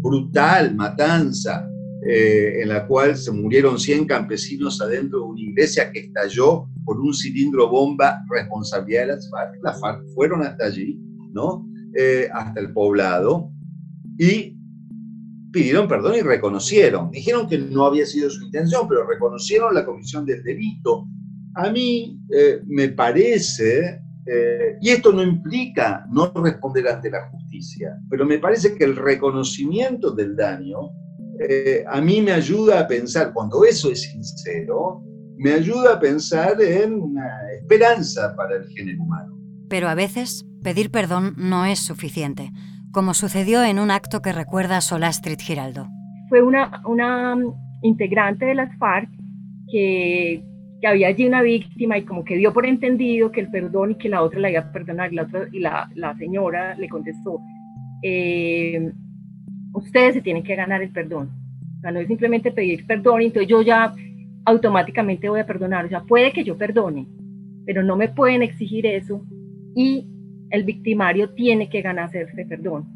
brutal 0.00 0.74
matanza 0.74 1.68
en 2.08 2.68
la 2.68 2.86
cual 2.86 3.16
se 3.16 3.32
murieron 3.32 3.80
100 3.80 4.06
campesinos 4.06 4.80
adentro 4.80 5.18
de 5.18 5.24
una 5.24 5.40
iglesia 5.40 5.90
que 5.90 6.00
estalló 6.00 6.68
por 6.84 7.00
un 7.00 7.12
cilindro 7.12 7.68
bomba, 7.68 8.22
responsabilidad 8.30 9.00
de 9.02 9.06
las 9.08 9.28
FARC. 9.28 9.58
Las 9.62 9.80
FARC 9.80 10.06
fueron 10.14 10.42
hasta 10.42 10.66
allí, 10.66 11.00
¿no? 11.32 11.66
Eh, 11.98 12.28
hasta 12.32 12.60
el 12.60 12.72
poblado 12.72 13.50
y 14.18 14.55
pidieron 15.56 15.88
perdón 15.88 16.16
y 16.16 16.20
reconocieron. 16.20 17.10
Dijeron 17.10 17.48
que 17.48 17.56
no 17.56 17.86
había 17.86 18.04
sido 18.04 18.28
su 18.28 18.44
intención, 18.44 18.86
pero 18.86 19.06
reconocieron 19.06 19.74
la 19.74 19.86
comisión 19.86 20.26
del 20.26 20.42
delito. 20.42 21.06
A 21.54 21.70
mí 21.70 22.20
eh, 22.30 22.60
me 22.66 22.90
parece, 22.90 24.02
eh, 24.26 24.76
y 24.82 24.90
esto 24.90 25.12
no 25.12 25.22
implica 25.22 26.04
no 26.12 26.30
responder 26.34 26.86
ante 26.88 27.10
la 27.10 27.30
justicia, 27.30 27.96
pero 28.10 28.26
me 28.26 28.38
parece 28.38 28.74
que 28.74 28.84
el 28.84 28.96
reconocimiento 28.96 30.10
del 30.10 30.36
daño 30.36 30.90
a 31.88 32.00
mí 32.00 32.22
me 32.22 32.32
ayuda 32.32 32.80
a 32.80 32.88
pensar, 32.88 33.34
cuando 33.34 33.62
eso 33.62 33.90
es 33.90 34.02
sincero, 34.10 35.04
me 35.36 35.52
ayuda 35.52 35.94
a 35.94 36.00
pensar 36.00 36.60
en 36.62 36.94
una 36.94 37.28
esperanza 37.60 38.34
para 38.36 38.56
el 38.56 38.66
género 38.68 39.02
humano. 39.02 39.38
Pero 39.68 39.88
a 39.88 39.94
veces 39.94 40.46
pedir 40.62 40.90
perdón 40.90 41.34
no 41.36 41.66
es 41.66 41.80
suficiente, 41.80 42.52
como 42.96 43.12
sucedió 43.12 43.62
en 43.62 43.78
un 43.78 43.90
acto 43.90 44.22
que 44.22 44.32
recuerda 44.32 44.80
Solastrit 44.80 45.42
Giraldo. 45.42 45.86
Fue 46.30 46.40
una, 46.40 46.80
una 46.86 47.36
integrante 47.82 48.46
de 48.46 48.54
las 48.54 48.74
FARC 48.78 49.10
que, 49.70 50.42
que, 50.80 50.86
había 50.86 51.08
allí 51.08 51.26
una 51.26 51.42
víctima 51.42 51.98
y 51.98 52.04
como 52.04 52.24
que 52.24 52.38
dio 52.38 52.54
por 52.54 52.64
entendido 52.64 53.30
que 53.30 53.40
el 53.40 53.50
perdón 53.50 53.90
y 53.90 53.94
que 53.96 54.08
la 54.08 54.22
otra 54.22 54.40
la 54.40 54.50
iba 54.50 54.60
a 54.60 54.72
perdonar 54.72 55.12
y 55.12 55.16
la, 55.16 55.22
otra, 55.24 55.46
y 55.52 55.58
la, 55.58 55.90
la 55.94 56.16
señora 56.16 56.74
le 56.76 56.88
contestó, 56.88 57.38
eh, 58.02 58.90
ustedes 59.74 60.14
se 60.14 60.22
tienen 60.22 60.42
que 60.42 60.56
ganar 60.56 60.80
el 60.80 60.90
perdón. 60.90 61.28
O 61.76 61.80
sea, 61.82 61.90
no 61.90 62.00
es 62.00 62.08
simplemente 62.08 62.50
pedir 62.50 62.86
perdón, 62.86 63.20
entonces 63.20 63.46
yo 63.46 63.60
ya 63.60 63.92
automáticamente 64.46 65.28
voy 65.28 65.40
a 65.40 65.46
perdonar. 65.46 65.84
O 65.84 65.88
sea, 65.90 66.00
puede 66.00 66.32
que 66.32 66.44
yo 66.44 66.56
perdone, 66.56 67.06
pero 67.66 67.82
no 67.82 67.94
me 67.94 68.08
pueden 68.08 68.40
exigir 68.40 68.86
eso 68.86 69.22
y 69.74 70.06
el 70.50 70.64
victimario 70.64 71.30
tiene 71.30 71.68
que 71.68 71.82
ganarse 71.82 72.22
ese 72.22 72.44
perdón. 72.44 72.86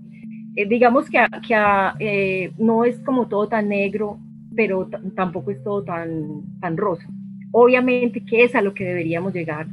Eh, 0.56 0.66
digamos 0.66 1.08
que, 1.08 1.18
que 1.46 1.56
eh, 1.98 2.52
no 2.58 2.84
es 2.84 2.98
como 3.00 3.28
todo 3.28 3.48
tan 3.48 3.68
negro, 3.68 4.18
pero 4.54 4.88
tampoco 5.14 5.50
es 5.50 5.62
todo 5.62 5.84
tan, 5.84 6.42
tan 6.60 6.76
rosa. 6.76 7.06
Obviamente 7.52 8.24
que 8.24 8.44
es 8.44 8.54
a 8.54 8.62
lo 8.62 8.74
que 8.74 8.84
deberíamos 8.84 9.32
llegar, 9.32 9.66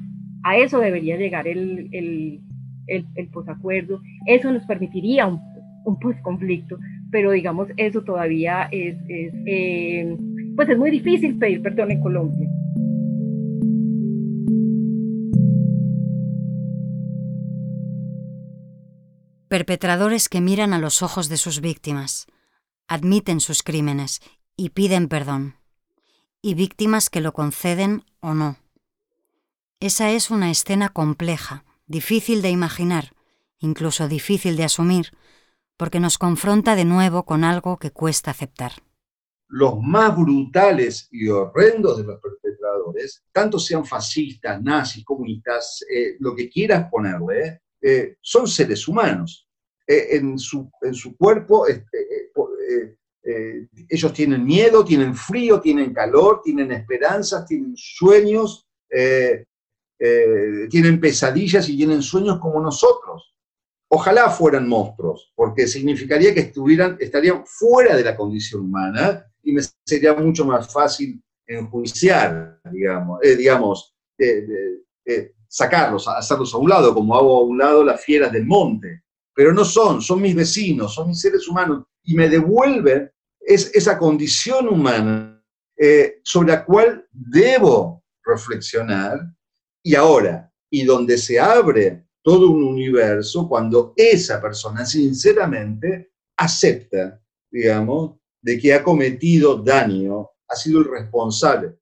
a 0.44 0.58
eso 0.58 0.80
debería 0.80 1.18
llegar 1.18 1.48
el, 1.48 1.90
el, 1.92 2.42
el, 2.88 3.28
posacuerdo, 3.28 4.02
eso 4.26 4.52
nos 4.52 4.66
permitiría 4.66 5.28
un, 5.28 5.42
un 5.86 6.00
posconflicto, 6.00 6.78
pero 7.12 7.32
digamos 7.32 7.68
eso 7.78 8.04
todavía 8.04 8.68
es, 8.72 8.96
es 9.08 9.34
eh, 9.46 10.18
pues 10.56 10.70
es 10.70 10.78
muy 10.78 10.92
difícil 10.92 11.38
pedir 11.38 11.62
perdón 11.62 11.92
en 11.92 12.02
Colombia. 12.02 12.50
Perpetradores 19.48 20.28
que 20.28 20.42
miran 20.42 20.74
a 20.74 20.80
los 20.80 21.02
ojos 21.02 21.30
de 21.30 21.38
sus 21.38 21.62
víctimas, 21.62 22.28
admiten 22.86 23.40
sus 23.40 23.64
crímenes 23.64 24.20
y 24.58 24.72
piden 24.72 25.08
perdón. 25.08 25.56
Y 26.42 26.54
víctimas 26.54 27.10
que 27.10 27.22
lo 27.22 27.32
conceden 27.32 28.04
o 28.20 28.34
no. 28.34 28.58
Esa 29.80 30.12
es 30.12 30.32
una 30.32 30.52
escena 30.52 30.90
compleja, 30.90 31.64
difícil 31.86 32.42
de 32.42 32.50
imaginar, 32.50 33.14
incluso 33.60 34.10
difícil 34.10 34.58
de 34.58 34.66
asumir, 34.66 35.12
porque 35.78 36.02
nos 36.02 36.18
confronta 36.18 36.76
de 36.76 36.84
nuevo 36.84 37.24
con 37.24 37.46
algo 37.46 37.78
que 37.78 37.92
cuesta 37.92 38.32
aceptar. 38.32 38.74
Los 39.48 39.76
más 39.82 40.14
brutales 40.18 41.08
y 41.10 41.30
horrendos 41.30 42.00
de 42.00 42.04
los 42.04 42.20
perpetradores, 42.20 43.24
tanto 43.32 43.60
sean 43.60 43.86
fascistas, 43.86 44.62
nazis, 44.62 45.06
comunistas, 45.06 45.86
eh, 45.90 46.18
lo 46.20 46.36
que 46.36 46.50
quieras 46.50 46.90
ponerle, 46.92 47.62
eh, 47.82 48.16
son 48.22 48.48
seres 48.48 48.88
humanos. 48.88 49.48
Eh, 49.86 50.18
en, 50.18 50.38
su, 50.38 50.70
en, 50.82 50.94
su, 50.94 51.16
cuerpo 51.16 51.66
eh, 51.68 51.86
ellos 53.90 54.13
tienen 54.13 54.44
miedo, 54.44 54.84
tienen 54.84 55.16
frío, 55.16 55.62
tienen 55.62 55.94
calor, 55.94 56.42
tienen 56.44 56.72
esperanzas, 56.72 57.46
tienen 57.46 57.74
sueños, 57.76 58.68
tienen 60.00 61.00
pesadillas 61.00 61.68
y 61.70 61.78
tienen 61.78 62.02
sueños 62.02 62.40
como 62.40 62.62
nosotros. 62.62 63.34
Ojalá 63.90 64.30
fueran 64.30 64.68
monstruos, 64.68 65.32
porque 65.36 65.68
significaría 65.68 66.34
que 66.34 66.42
estuvieran, 66.42 66.98
estarían 67.00 67.46
fuera 67.46 67.96
de 67.96 68.04
la 68.04 68.16
condición 68.16 68.62
humana 68.62 69.26
y 69.44 69.54
me 69.54 69.62
sería 69.86 70.13
mucho 70.13 70.46
más 70.46 70.72
fácil 70.72 71.22
enjuiciar, 71.46 72.60
digamos, 72.72 73.20
digamos 73.22 73.96
sacarlos, 75.58 76.08
hacerlos 76.08 76.54
a 76.54 76.58
un 76.58 76.70
lado, 76.70 76.93
como 76.93 77.15
hago 77.15 77.39
a 77.39 77.43
un 77.43 77.58
lado 77.58 77.84
las 77.84 78.04
fieras 78.04 78.32
del 78.32 78.46
monte. 78.46 79.02
Pero 79.34 79.52
no 79.52 79.65
son, 79.65 80.04
son 80.04 80.22
mis 80.22 80.36
vecinos, 80.36 80.93
son 80.93 81.08
mis 81.08 81.20
seres 81.20 81.48
humanos, 81.48 81.84
y 82.04 82.13
me 82.13 82.30
devuelven 82.30 83.12
es, 83.39 83.72
esa 83.74 83.98
condición 83.98 84.67
humana 84.67 85.43
eh, 85.76 86.20
sobre 86.24 86.50
la 86.50 86.63
cual 86.63 87.08
debo 87.12 88.04
reflexionar, 88.24 89.20
y 89.84 89.96
ahora, 89.96 90.54
y 90.70 90.84
donde 90.84 91.17
se 91.17 91.39
abre 91.39 92.06
todo 92.22 92.52
un 92.52 92.63
universo 92.63 93.50
cuando 93.50 93.93
esa 93.96 94.39
persona 94.39 94.86
sinceramente 94.86 96.12
acepta, 96.38 97.20
digamos, 97.50 98.17
de 98.43 98.60
que 98.60 98.76
ha 98.76 98.84
cometido 98.84 99.56
daño, 99.56 100.30
ha 100.48 100.56
sido 100.56 100.82
el 100.82 100.86
responsable 100.86 101.80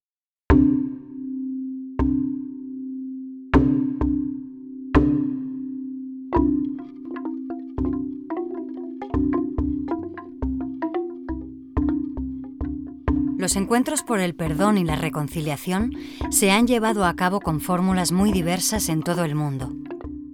Los 13.45 13.55
encuentros 13.58 14.01
por 14.01 14.21
el 14.21 14.34
perdón 14.34 14.79
y 14.79 14.84
la 14.84 14.95
reconciliación 14.95 15.91
se 16.31 16.49
han 16.49 16.65
llevado 16.65 17.05
a 17.05 17.15
cabo 17.15 17.41
con 17.41 17.62
fórmulas 17.62 18.12
muy 18.12 18.31
diversas 18.31 18.89
en 18.89 19.03
todo 19.03 19.23
el 19.23 19.36
mundo. 19.36 19.71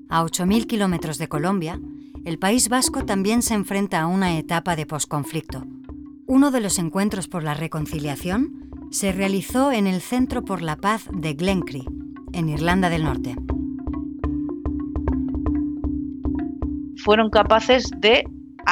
A 0.08 0.24
8.000 0.24 0.66
kilómetros 0.66 1.18
de 1.18 1.28
Colombia, 1.28 1.78
el 2.24 2.40
País 2.40 2.70
Vasco 2.70 3.04
también 3.04 3.42
se 3.42 3.54
enfrenta 3.54 4.00
a 4.00 4.08
una 4.08 4.38
etapa 4.38 4.78
de 4.78 4.86
posconflicto. 4.86 5.66
Uno 6.26 6.52
de 6.52 6.62
los 6.62 6.80
encuentros 6.80 7.28
por 7.28 7.44
la 7.44 7.54
reconciliación 7.54 8.70
se 8.92 9.12
realizó 9.12 9.74
en 9.74 9.88
el 9.88 10.00
Centro 10.00 10.46
por 10.46 10.62
la 10.62 10.78
Paz 10.78 11.10
de 11.12 11.34
Glencree, 11.34 11.84
en 12.32 12.48
Irlanda 12.48 12.90
del 12.90 13.04
Norte. 13.04 13.36
Fueron 16.96 17.30
capaces 17.30 17.92
de 17.98 18.24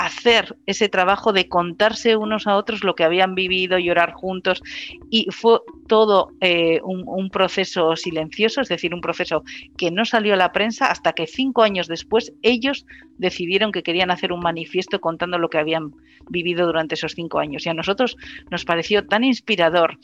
hacer 0.05 0.57
ese 0.65 0.89
trabajo 0.89 1.33
de 1.33 1.47
contarse 1.47 2.15
unos 2.15 2.47
a 2.47 2.55
otros 2.55 2.83
lo 2.83 2.95
que 2.95 3.03
habían 3.03 3.35
vivido, 3.35 3.79
llorar 3.79 4.13
juntos. 4.13 4.61
Y 5.09 5.27
fue 5.31 5.59
todo 5.87 6.31
eh, 6.41 6.79
un, 6.83 7.29
proceso 7.29 7.95
silencioso, 7.95 8.61
es 8.61 8.69
decir, 8.69 8.93
un 8.93 9.01
proceso 9.01 9.43
que 9.77 9.91
no 9.91 10.05
salió 10.05 10.33
a 10.33 10.37
la 10.37 10.51
prensa 10.51 10.89
hasta 10.91 11.13
que 11.13 11.27
cinco 11.27 11.63
años 11.63 11.87
después 11.87 12.33
ellos 12.41 12.85
decidieron 13.17 13.71
que 13.71 13.83
querían 13.83 14.11
hacer 14.11 14.31
un 14.31 14.39
manifiesto 14.39 14.99
contando 14.99 15.37
lo 15.37 15.49
que 15.49 15.57
habían 15.57 15.93
vivido 16.29 16.65
durante 16.65 16.95
esos 16.95 17.13
cinco 17.13 17.39
años. 17.39 17.65
Y 17.65 17.69
a 17.69 17.73
nosotros 17.73 18.15
nos 18.49 18.65
pareció 18.65 19.05
tan 19.05 19.23
inspirador, 19.23 19.97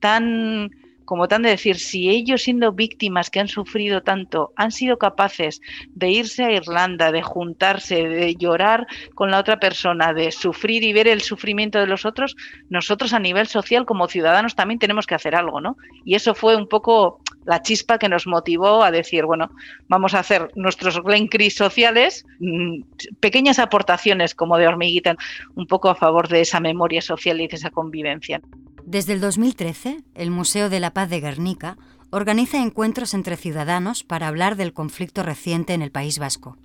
tan 0.00 0.70
como 1.04 1.28
tan 1.28 1.42
de 1.42 1.50
decir, 1.50 1.76
si 1.76 2.10
ellos 2.10 2.42
siendo 2.42 2.72
víctimas 2.72 3.30
que 3.30 3.40
han 3.40 3.48
sufrido 3.48 4.02
tanto, 4.02 4.52
han 4.56 4.72
sido 4.72 4.98
capaces 4.98 5.60
de 5.94 6.10
irse 6.10 6.44
a 6.44 6.52
Irlanda, 6.52 7.12
de 7.12 7.22
juntarse, 7.22 8.08
de 8.08 8.34
llorar 8.36 8.86
con 9.14 9.30
la 9.30 9.38
otra 9.38 9.58
persona, 9.58 10.12
de 10.12 10.32
sufrir 10.32 10.84
y 10.84 10.92
ver 10.92 11.08
el 11.08 11.20
sufrimiento 11.20 11.78
de 11.78 11.86
los 11.86 12.04
otros, 12.04 12.36
nosotros 12.68 13.12
a 13.12 13.18
nivel 13.18 13.46
social 13.46 13.86
como 13.86 14.08
ciudadanos 14.08 14.54
también 14.54 14.78
tenemos 14.78 15.06
que 15.06 15.14
hacer 15.14 15.34
algo, 15.34 15.60
¿no? 15.60 15.76
Y 16.04 16.14
eso 16.14 16.34
fue 16.34 16.56
un 16.56 16.68
poco 16.68 17.20
la 17.44 17.62
chispa 17.62 17.98
que 17.98 18.08
nos 18.08 18.26
motivó 18.26 18.82
a 18.82 18.90
decir, 18.90 19.24
bueno, 19.24 19.50
vamos 19.88 20.14
a 20.14 20.20
hacer 20.20 20.50
nuestros 20.54 21.00
Glen 21.02 21.26
Cris 21.26 21.54
sociales, 21.54 22.24
mm, 22.38 22.82
pequeñas 23.20 23.58
aportaciones 23.58 24.34
como 24.34 24.58
de 24.58 24.68
hormiguita, 24.68 25.16
un 25.54 25.66
poco 25.66 25.88
a 25.88 25.94
favor 25.94 26.28
de 26.28 26.40
esa 26.40 26.60
memoria 26.60 27.02
social 27.02 27.40
y 27.40 27.48
de 27.48 27.56
esa 27.56 27.70
convivencia. 27.70 28.40
Desde 28.84 29.12
el 29.12 29.20
2013, 29.20 30.02
el 30.14 30.30
Museo 30.30 30.68
de 30.68 30.80
la 30.80 30.92
Paz 30.92 31.08
de 31.08 31.20
Guernica 31.20 31.78
organiza 32.10 32.60
encuentros 32.60 33.14
entre 33.14 33.36
ciudadanos 33.36 34.02
para 34.02 34.28
hablar 34.28 34.56
del 34.56 34.72
conflicto 34.72 35.22
reciente 35.22 35.72
en 35.72 35.82
el 35.82 35.92
País 35.92 36.18
Vasco. 36.18 36.58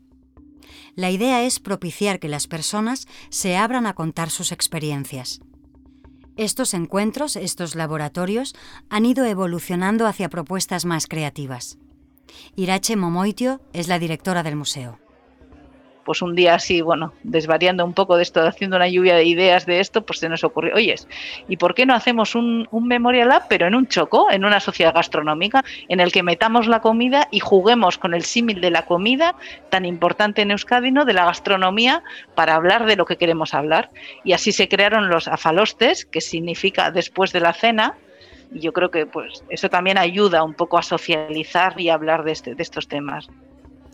La 0.96 1.12
idea 1.12 1.44
es 1.44 1.60
propiciar 1.60 2.20
que 2.20 2.28
las 2.28 2.48
personas 2.48 3.08
se 3.30 3.56
abran 3.56 3.86
a 3.86 3.94
contar 3.94 4.30
sus 4.32 4.52
experiencias. 4.52 5.42
Estos 6.36 6.74
encuentros, 6.74 7.36
estos 7.36 7.76
laboratorios, 7.76 8.56
han 8.90 9.06
ido 9.06 9.26
evolucionando 9.26 10.08
hacia 10.08 10.30
propuestas 10.30 10.86
más 10.86 11.08
creativas. 11.08 11.78
Irache 12.56 12.96
Momoitio 12.96 13.62
es 13.74 13.88
la 13.88 14.00
directora 14.00 14.44
del 14.44 14.56
museo 14.56 15.00
pues 16.08 16.22
un 16.22 16.36
día 16.36 16.56
así, 16.56 16.80
bueno, 16.80 17.12
desvariando 17.24 17.84
un 17.84 17.92
poco 17.92 18.16
de 18.16 18.24
esto, 18.24 18.42
haciendo 18.42 18.78
una 18.78 18.88
lluvia 18.88 19.14
de 19.18 19.26
ideas 19.26 19.66
de 19.66 19.82
esto, 19.82 20.06
pues 20.06 20.20
se 20.20 20.30
nos 20.30 20.42
ocurrió, 20.46 20.74
oyes, 20.74 21.06
¿y 21.50 21.58
por 21.58 21.76
qué 21.76 21.86
no 21.86 21.94
hacemos 21.94 22.34
un, 22.34 22.66
Memorial 22.72 23.28
Lab, 23.28 23.50
pero 23.50 23.68
en 23.68 23.76
un 23.76 23.88
choco, 23.88 24.32
en 24.32 24.46
una 24.46 24.62
sociedad 24.62 24.94
gastronómica, 24.94 25.66
en 25.90 26.00
el 26.00 26.14
que 26.14 26.24
metamos 26.24 26.68
la 26.68 26.80
comida 26.80 27.28
y 27.30 27.42
juguemos 27.42 27.98
con 27.98 28.14
el 28.14 28.24
símil 28.24 28.62
de 28.62 28.72
la 28.72 28.86
comida, 28.86 29.36
tan 29.70 29.84
importante 29.84 30.44
en 30.44 30.52
Euskadi, 30.52 30.92
¿no? 30.92 31.04
de 31.04 31.12
la 31.12 31.26
gastronomía, 31.26 32.04
para 32.36 32.56
hablar 32.56 32.86
de 32.86 32.96
lo 32.96 33.04
que 33.04 33.18
queremos 33.18 33.54
hablar? 33.54 33.90
Y 34.24 34.32
así 34.32 34.54
se 34.54 34.70
crearon 34.70 35.10
los 35.10 35.28
afalostes, 35.28 36.06
que 36.06 36.22
significa 36.22 36.90
después 36.90 37.34
de 37.34 37.42
la 37.42 37.52
cena, 37.52 37.96
y 38.54 38.62
yo 38.62 38.72
creo 38.72 38.92
que 38.92 39.06
pues 39.06 39.44
eso 39.50 39.70
también 39.70 39.98
ayuda 39.98 40.42
un 40.44 40.54
poco 40.54 40.78
a 40.78 40.84
socializar 40.84 41.78
y 41.78 41.90
hablar 41.90 42.24
de, 42.24 42.32
este, 42.32 42.56
de 42.56 42.64
estos 42.64 42.88
temas. 42.88 43.28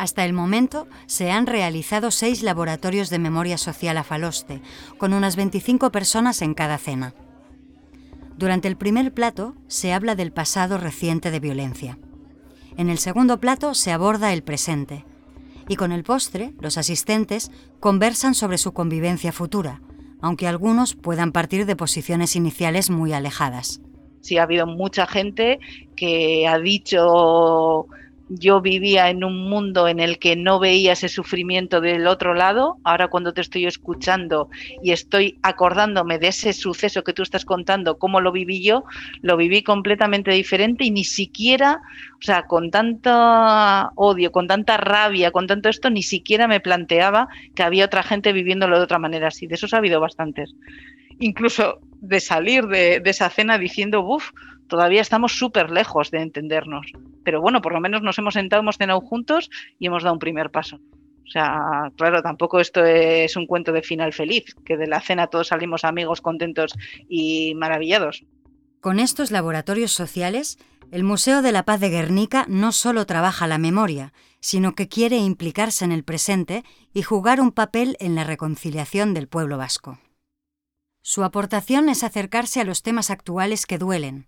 Hasta 0.03 0.25
el 0.25 0.33
momento 0.33 0.85
se 1.05 1.31
han 1.31 1.47
realizado 1.47 2.11
seis 2.11 2.43
laboratorios 2.43 3.09
de 3.09 3.19
memoria 3.19 3.57
social 3.57 3.97
a 3.97 4.03
Faloste, 4.03 4.59
con 4.97 5.13
unas 5.13 5.37
25 5.37 5.93
personas 5.93 6.41
en 6.41 6.55
cada 6.55 6.77
cena. 6.77 7.13
Durante 8.37 8.67
el 8.67 8.75
primer 8.75 9.13
plato 9.13 9.55
se 9.67 9.93
habla 9.93 10.15
del 10.15 10.33
pasado 10.33 10.77
reciente 10.77 11.31
de 11.31 11.39
violencia. 11.39 11.99
En 12.75 12.89
el 12.89 12.97
segundo 12.97 13.39
plato 13.39 13.73
se 13.75 13.93
aborda 13.93 14.33
el 14.33 14.43
presente. 14.43 15.05
Y 15.69 15.77
con 15.77 15.93
el 15.93 16.03
postre, 16.03 16.51
los 16.59 16.77
asistentes 16.77 17.49
conversan 17.79 18.35
sobre 18.35 18.57
su 18.57 18.73
convivencia 18.73 19.31
futura, 19.31 19.79
aunque 20.19 20.49
algunos 20.49 20.95
puedan 20.95 21.31
partir 21.31 21.65
de 21.65 21.77
posiciones 21.77 22.35
iniciales 22.35 22.89
muy 22.89 23.13
alejadas. 23.13 23.79
Sí, 24.19 24.37
ha 24.37 24.43
habido 24.43 24.67
mucha 24.67 25.07
gente 25.07 25.59
que 25.95 26.45
ha 26.45 26.59
dicho 26.59 27.87
yo 28.29 28.61
vivía 28.61 29.09
en 29.09 29.23
un 29.23 29.49
mundo 29.49 29.87
en 29.87 29.99
el 29.99 30.17
que 30.17 30.35
no 30.35 30.59
veía 30.59 30.93
ese 30.93 31.09
sufrimiento 31.09 31.81
del 31.81 32.07
otro 32.07 32.33
lado. 32.33 32.77
Ahora 32.83 33.07
cuando 33.07 33.33
te 33.33 33.41
estoy 33.41 33.65
escuchando 33.65 34.49
y 34.81 34.91
estoy 34.91 35.39
acordándome 35.43 36.19
de 36.19 36.29
ese 36.29 36.53
suceso 36.53 37.03
que 37.03 37.13
tú 37.13 37.21
estás 37.21 37.45
contando, 37.45 37.97
cómo 37.97 38.21
lo 38.21 38.31
viví 38.31 38.63
yo, 38.63 38.85
lo 39.21 39.37
viví 39.37 39.61
completamente 39.61 40.31
diferente 40.31 40.85
y 40.85 40.91
ni 40.91 41.03
siquiera, 41.03 41.81
o 42.13 42.21
sea, 42.21 42.43
con 42.43 42.71
tanto 42.71 43.11
odio, 43.95 44.31
con 44.31 44.47
tanta 44.47 44.77
rabia, 44.77 45.31
con 45.31 45.47
tanto 45.47 45.69
esto, 45.69 45.89
ni 45.89 46.03
siquiera 46.03 46.47
me 46.47 46.59
planteaba 46.59 47.27
que 47.55 47.63
había 47.63 47.85
otra 47.85 48.03
gente 48.03 48.31
viviéndolo 48.31 48.77
de 48.77 48.83
otra 48.83 48.99
manera 48.99 49.27
así. 49.27 49.47
De 49.47 49.55
esos 49.55 49.73
ha 49.73 49.77
habido 49.77 49.99
bastantes. 49.99 50.55
Incluso 51.19 51.79
de 52.01 52.19
salir 52.19 52.67
de, 52.67 52.99
de 52.99 53.09
esa 53.09 53.29
cena 53.29 53.57
diciendo, 53.57 54.01
uff, 54.01 54.31
todavía 54.67 55.01
estamos 55.01 55.33
súper 55.33 55.71
lejos 55.71 56.11
de 56.11 56.21
entendernos. 56.21 56.91
Pero 57.23 57.41
bueno, 57.41 57.61
por 57.61 57.73
lo 57.73 57.81
menos 57.81 58.01
nos 58.01 58.17
hemos 58.17 58.33
sentado, 58.33 58.61
hemos 58.61 58.77
cenado 58.77 59.01
juntos 59.01 59.49
y 59.79 59.87
hemos 59.87 60.03
dado 60.03 60.13
un 60.13 60.19
primer 60.19 60.51
paso. 60.51 60.79
O 61.25 61.31
sea, 61.31 61.91
claro, 61.97 62.21
tampoco 62.21 62.59
esto 62.59 62.83
es 62.83 63.35
un 63.35 63.47
cuento 63.47 63.71
de 63.71 63.81
final 63.81 64.13
feliz, 64.13 64.55
que 64.65 64.77
de 64.77 64.87
la 64.87 65.01
cena 65.01 65.27
todos 65.27 65.47
salimos 65.47 65.83
amigos, 65.83 66.21
contentos 66.21 66.73
y 67.07 67.55
maravillados. 67.55 68.23
Con 68.81 68.99
estos 68.99 69.31
laboratorios 69.31 69.93
sociales, 69.93 70.57
el 70.91 71.03
Museo 71.03 71.41
de 71.41 71.53
la 71.53 71.63
Paz 71.63 71.79
de 71.79 71.89
Guernica 71.89 72.45
no 72.49 72.71
solo 72.71 73.05
trabaja 73.05 73.47
la 73.47 73.57
memoria, 73.57 74.13
sino 74.41 74.75
que 74.75 74.89
quiere 74.89 75.17
implicarse 75.17 75.85
en 75.85 75.93
el 75.93 76.03
presente 76.03 76.63
y 76.93 77.01
jugar 77.01 77.39
un 77.39 77.51
papel 77.51 77.95
en 77.99 78.13
la 78.13 78.25
reconciliación 78.25 79.13
del 79.13 79.27
pueblo 79.27 79.57
vasco. 79.57 79.99
Su 81.01 81.23
aportación 81.23 81.89
es 81.89 82.03
acercarse 82.03 82.61
a 82.61 82.65
los 82.65 82.83
temas 82.83 83.09
actuales 83.09 83.65
que 83.65 83.77
duelen, 83.77 84.27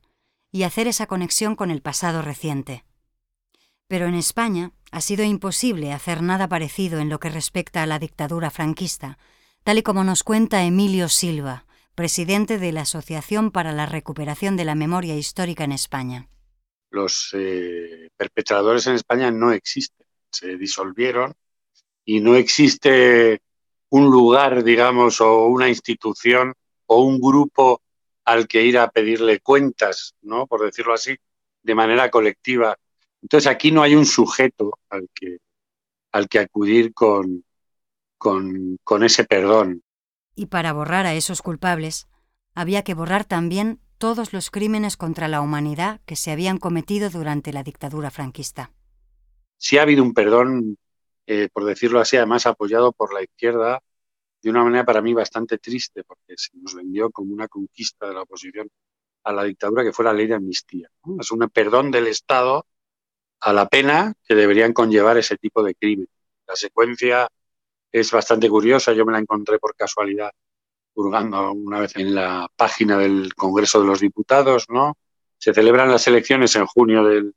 y 0.52 0.64
hacer 0.64 0.88
esa 0.88 1.08
conexión 1.08 1.56
con 1.56 1.72
el 1.72 1.82
pasado 1.82 2.22
reciente. 2.22 2.86
Pero 3.88 4.08
en 4.08 4.16
España 4.16 4.72
ha 4.92 5.02
sido 5.02 5.24
imposible 5.24 5.94
hacer 5.94 6.22
nada 6.22 6.48
parecido 6.48 7.00
en 7.00 7.10
lo 7.10 7.20
que 7.20 7.30
respecta 7.30 7.84
a 7.84 7.86
la 7.86 8.00
dictadura 8.00 8.50
franquista, 8.50 9.18
tal 9.64 9.78
y 9.78 9.84
como 9.84 10.04
nos 10.04 10.24
cuenta 10.24 10.64
Emilio 10.64 11.10
Silva, 11.10 11.66
presidente 11.96 12.58
de 12.58 12.72
la 12.72 12.82
Asociación 12.82 13.52
para 13.52 13.72
la 13.72 13.86
Recuperación 13.86 14.58
de 14.58 14.66
la 14.66 14.76
Memoria 14.76 15.16
Histórica 15.16 15.64
en 15.64 15.72
España. 15.72 16.30
Los 16.90 17.30
eh, 17.34 18.10
perpetradores 18.16 18.88
en 18.88 18.96
España 18.96 19.32
no 19.32 19.52
existen, 19.52 20.06
se 20.32 20.58
disolvieron 20.58 21.34
y 22.06 22.22
no 22.22 22.36
existe 22.36 23.42
un 23.90 24.10
lugar, 24.10 24.64
digamos, 24.64 25.22
o 25.22 25.46
una 25.48 25.70
institución 25.70 26.54
o 26.86 27.04
un 27.04 27.20
grupo 27.20 27.82
al 28.26 28.48
que 28.48 28.64
ir 28.64 28.78
a 28.78 28.90
pedirle 28.90 29.40
cuentas, 29.40 30.16
¿no? 30.22 30.48
Por 30.48 30.64
decirlo 30.66 30.94
así, 30.94 31.18
de 31.64 31.76
manera 31.76 32.10
colectiva. 32.12 32.78
Entonces 33.22 33.48
aquí 33.52 33.72
no 33.72 33.82
hay 33.84 33.96
un 33.96 34.06
sujeto 34.06 34.80
al 34.90 35.10
que, 35.14 35.38
al 36.14 36.30
que 36.30 36.40
acudir 36.40 36.94
con, 36.94 37.44
con, 38.18 38.80
con 38.84 39.04
ese 39.04 39.26
perdón. 39.26 39.84
Y 40.36 40.48
para 40.48 40.74
borrar 40.74 41.06
a 41.06 41.14
esos 41.14 41.42
culpables, 41.42 42.08
había 42.54 42.84
que 42.84 42.94
borrar 42.94 43.26
también 43.26 43.80
todos 43.98 44.34
los 44.34 44.52
crímenes 44.52 44.98
contra 44.98 45.28
la 45.28 45.42
humanidad 45.42 46.02
que 46.06 46.16
se 46.16 46.32
habían 46.32 46.58
cometido 46.58 47.10
durante 47.10 47.54
la 47.54 47.64
dictadura 47.64 48.12
franquista. 48.12 48.72
Sí 49.58 49.78
ha 49.78 49.84
habido 49.84 50.04
un 50.04 50.14
perdón, 50.14 50.78
eh, 51.28 51.50
por 51.52 51.66
decirlo 51.66 52.00
así, 52.00 52.18
además 52.18 52.46
apoyado 52.46 52.92
por 52.92 53.14
la 53.14 53.24
izquierda, 53.24 53.82
de 54.46 54.52
una 54.52 54.64
manera 54.64 54.86
para 54.86 55.02
mí 55.02 55.12
bastante 55.12 55.58
triste, 55.58 56.04
porque 56.04 56.36
se 56.38 56.52
nos 56.54 56.76
vendió 56.76 57.10
como 57.10 57.34
una 57.34 57.48
conquista 57.48 58.08
de 58.08 58.14
la 58.14 58.22
oposición 58.22 58.70
a 59.24 59.34
la 59.34 59.44
dictadura 59.44 59.84
que 59.84 59.92
fue 59.92 60.06
la 60.06 60.14
ley 60.14 60.28
de 60.28 60.36
amnistía. 60.36 60.88
Es 61.20 61.32
un 61.32 61.50
perdón 61.50 61.90
del 61.90 62.06
Estado 62.06 62.68
a 63.40 63.54
la 63.54 63.68
pena 63.68 64.14
que 64.24 64.36
deberían 64.36 64.72
conllevar 64.72 65.18
ese 65.18 65.36
tipo 65.38 65.64
de 65.64 65.74
crimen. 65.74 66.08
La 66.46 66.56
secuencia 66.56 67.28
es 67.92 68.12
bastante 68.12 68.48
curiosa, 68.48 68.94
yo 68.94 69.04
me 69.04 69.14
la 69.14 69.18
encontré 69.18 69.58
por 69.58 69.76
casualidad 69.76 70.30
hurgando 70.94 71.52
una 71.52 71.80
vez 71.80 71.96
en 71.96 72.14
la 72.14 72.48
página 72.56 73.00
del 73.00 73.34
Congreso 73.34 73.82
de 73.82 73.88
los 73.88 74.00
Diputados, 74.00 74.68
¿no? 74.70 74.96
Se 75.40 75.56
celebran 75.56 75.90
las 75.90 76.06
elecciones 76.06 76.56
en 76.56 76.68
junio 76.68 77.04
del 77.04 77.34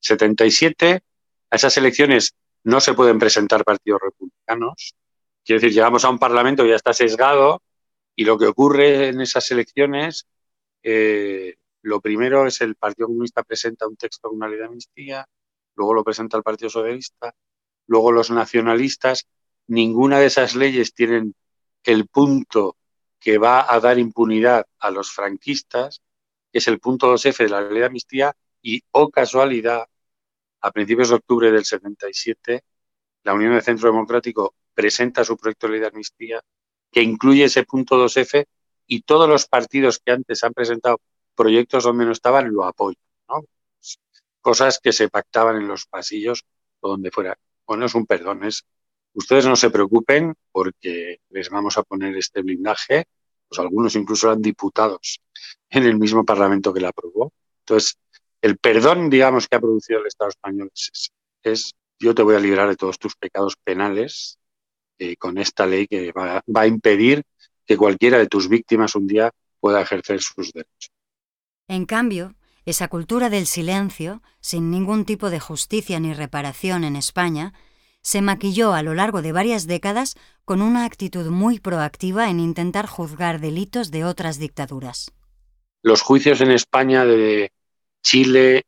77. 0.00 1.02
A 1.50 1.56
esas 1.56 1.76
elecciones 1.76 2.34
no 2.64 2.80
se 2.80 2.94
pueden 2.94 3.20
presentar 3.20 3.64
partidos 3.64 4.00
republicanos, 4.02 4.96
Quiero 5.48 5.62
decir, 5.62 5.74
llegamos 5.74 6.04
a 6.04 6.10
un 6.10 6.18
Parlamento 6.18 6.62
que 6.62 6.68
ya 6.68 6.76
está 6.76 6.92
sesgado 6.92 7.62
y 8.14 8.26
lo 8.26 8.36
que 8.36 8.48
ocurre 8.48 9.08
en 9.08 9.22
esas 9.22 9.50
elecciones, 9.50 10.28
eh, 10.82 11.54
lo 11.80 12.02
primero 12.02 12.46
es 12.46 12.60
el 12.60 12.74
Partido 12.76 13.06
Comunista 13.06 13.42
presenta 13.42 13.88
un 13.88 13.96
texto 13.96 14.28
con 14.28 14.36
una 14.36 14.48
ley 14.48 14.58
de 14.58 14.66
amnistía, 14.66 15.26
luego 15.74 15.94
lo 15.94 16.04
presenta 16.04 16.36
el 16.36 16.42
Partido 16.42 16.68
Socialista, 16.68 17.34
luego 17.86 18.12
los 18.12 18.30
nacionalistas. 18.30 19.26
Ninguna 19.68 20.18
de 20.18 20.26
esas 20.26 20.54
leyes 20.54 20.92
tienen 20.92 21.34
el 21.82 22.08
punto 22.08 22.76
que 23.18 23.38
va 23.38 23.72
a 23.72 23.80
dar 23.80 23.98
impunidad 23.98 24.66
a 24.78 24.90
los 24.90 25.10
franquistas, 25.12 26.02
que 26.52 26.58
es 26.58 26.68
el 26.68 26.78
punto 26.78 27.10
2F 27.10 27.44
de 27.44 27.48
la 27.48 27.62
ley 27.62 27.78
de 27.78 27.86
amnistía, 27.86 28.36
y, 28.60 28.82
oh 28.90 29.08
casualidad, 29.08 29.86
a 30.60 30.70
principios 30.72 31.08
de 31.08 31.14
octubre 31.14 31.50
del 31.50 31.64
77, 31.64 32.64
la 33.22 33.32
Unión 33.32 33.54
de 33.54 33.62
Centro 33.62 33.90
Democrático 33.90 34.54
presenta 34.78 35.24
su 35.24 35.36
proyecto 35.36 35.66
de 35.66 35.72
ley 35.72 35.80
de 35.80 35.88
amnistía 35.88 36.40
que 36.92 37.02
incluye 37.02 37.42
ese 37.42 37.64
punto 37.64 37.96
2F 37.96 38.46
y 38.86 39.02
todos 39.02 39.28
los 39.28 39.48
partidos 39.48 39.98
que 39.98 40.12
antes 40.12 40.44
han 40.44 40.54
presentado 40.54 41.00
proyectos 41.34 41.82
donde 41.82 42.04
no 42.04 42.12
estaban 42.12 42.52
lo 42.52 42.64
apoyan, 42.64 43.02
¿no? 43.28 43.44
Cosas 44.40 44.78
que 44.80 44.92
se 44.92 45.08
pactaban 45.08 45.56
en 45.56 45.66
los 45.66 45.86
pasillos 45.86 46.44
o 46.78 46.90
donde 46.90 47.10
fuera. 47.10 47.36
Bueno, 47.66 47.86
es 47.86 47.94
un 47.96 48.06
perdón, 48.06 48.44
es 48.44 48.64
ustedes 49.14 49.46
no 49.46 49.56
se 49.56 49.70
preocupen 49.70 50.36
porque 50.52 51.22
les 51.30 51.50
vamos 51.50 51.76
a 51.76 51.82
poner 51.82 52.16
este 52.16 52.42
blindaje, 52.42 53.06
pues 53.48 53.58
algunos 53.58 53.96
incluso 53.96 54.28
eran 54.28 54.40
diputados 54.40 55.18
en 55.70 55.82
el 55.82 55.98
mismo 55.98 56.24
Parlamento 56.24 56.72
que 56.72 56.80
la 56.80 56.90
aprobó. 56.90 57.32
Entonces, 57.62 57.98
el 58.40 58.58
perdón, 58.58 59.10
digamos, 59.10 59.48
que 59.48 59.56
ha 59.56 59.60
producido 59.60 59.98
el 59.98 60.06
Estado 60.06 60.30
español 60.30 60.70
es, 61.42 61.74
yo 61.98 62.14
te 62.14 62.22
voy 62.22 62.36
a 62.36 62.40
librar 62.40 62.68
de 62.68 62.76
todos 62.76 63.00
tus 63.00 63.16
pecados 63.16 63.56
penales 63.64 64.38
eh, 64.98 65.16
con 65.16 65.38
esta 65.38 65.66
ley 65.66 65.86
que 65.86 66.12
va, 66.12 66.42
va 66.54 66.60
a 66.62 66.66
impedir 66.66 67.22
que 67.66 67.76
cualquiera 67.76 68.18
de 68.18 68.26
tus 68.26 68.48
víctimas 68.48 68.94
un 68.94 69.06
día 69.06 69.30
pueda 69.60 69.82
ejercer 69.82 70.20
sus 70.20 70.52
derechos. 70.52 70.90
En 71.68 71.84
cambio, 71.84 72.34
esa 72.64 72.88
cultura 72.88 73.30
del 73.30 73.46
silencio, 73.46 74.22
sin 74.40 74.70
ningún 74.70 75.04
tipo 75.04 75.30
de 75.30 75.40
justicia 75.40 76.00
ni 76.00 76.14
reparación 76.14 76.84
en 76.84 76.96
España, 76.96 77.52
se 78.02 78.22
maquilló 78.22 78.72
a 78.72 78.82
lo 78.82 78.94
largo 78.94 79.22
de 79.22 79.32
varias 79.32 79.66
décadas 79.66 80.16
con 80.44 80.62
una 80.62 80.84
actitud 80.84 81.26
muy 81.26 81.60
proactiva 81.60 82.30
en 82.30 82.40
intentar 82.40 82.86
juzgar 82.86 83.40
delitos 83.40 83.90
de 83.90 84.04
otras 84.04 84.38
dictaduras. 84.38 85.12
Los 85.82 86.02
juicios 86.02 86.40
en 86.40 86.50
España 86.50 87.04
de 87.04 87.52
Chile, 88.02 88.64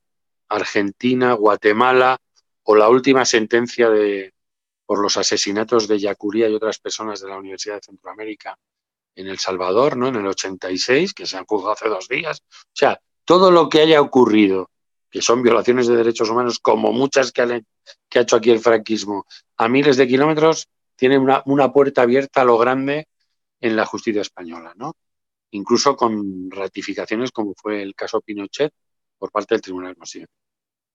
Argentina, 0.48 1.32
Guatemala 1.32 2.18
o 2.62 2.76
la 2.76 2.88
última 2.88 3.24
sentencia 3.24 3.88
de, 3.88 4.32
por 4.90 4.98
los 4.98 5.16
asesinatos 5.16 5.86
de 5.86 6.00
Yacuría 6.00 6.48
y 6.48 6.54
otras 6.56 6.80
personas 6.80 7.20
de 7.20 7.28
la 7.28 7.38
Universidad 7.38 7.76
de 7.76 7.80
Centroamérica 7.80 8.58
en 9.14 9.28
El 9.28 9.38
Salvador, 9.38 9.96
¿no? 9.96 10.08
En 10.08 10.16
el 10.16 10.26
86, 10.26 11.14
que 11.14 11.26
se 11.26 11.36
han 11.36 11.44
juzgado 11.44 11.74
hace 11.74 11.88
dos 11.88 12.08
días. 12.08 12.42
O 12.50 12.72
sea, 12.72 13.00
todo 13.24 13.52
lo 13.52 13.68
que 13.68 13.82
haya 13.82 14.00
ocurrido, 14.00 14.68
que 15.08 15.22
son 15.22 15.44
violaciones 15.44 15.86
de 15.86 15.94
derechos 15.94 16.28
humanos, 16.28 16.58
como 16.58 16.90
muchas 16.90 17.30
que, 17.30 17.42
ha, 17.42 17.60
hecho 18.20 18.34
aquí 18.34 18.50
el 18.50 18.58
franquismo, 18.58 19.26
a 19.58 19.68
miles 19.68 19.96
de 19.96 20.08
kilómetros, 20.08 20.68
tiene 20.96 21.18
una, 21.18 21.44
una 21.46 21.72
puerta 21.72 22.02
abierta 22.02 22.40
a 22.40 22.44
lo 22.44 22.58
grande 22.58 23.06
en 23.60 23.76
la 23.76 23.86
justicia 23.86 24.22
española, 24.22 24.72
¿no? 24.74 24.94
Incluso 25.52 25.94
con 25.94 26.50
ratificaciones 26.50 27.30
como 27.30 27.54
fue 27.54 27.80
el 27.80 27.94
caso 27.94 28.20
Pinochet 28.22 28.72
por 29.18 29.30
parte 29.30 29.54
del 29.54 29.62
Tribunal 29.62 29.94
Constitucional. 29.94 30.34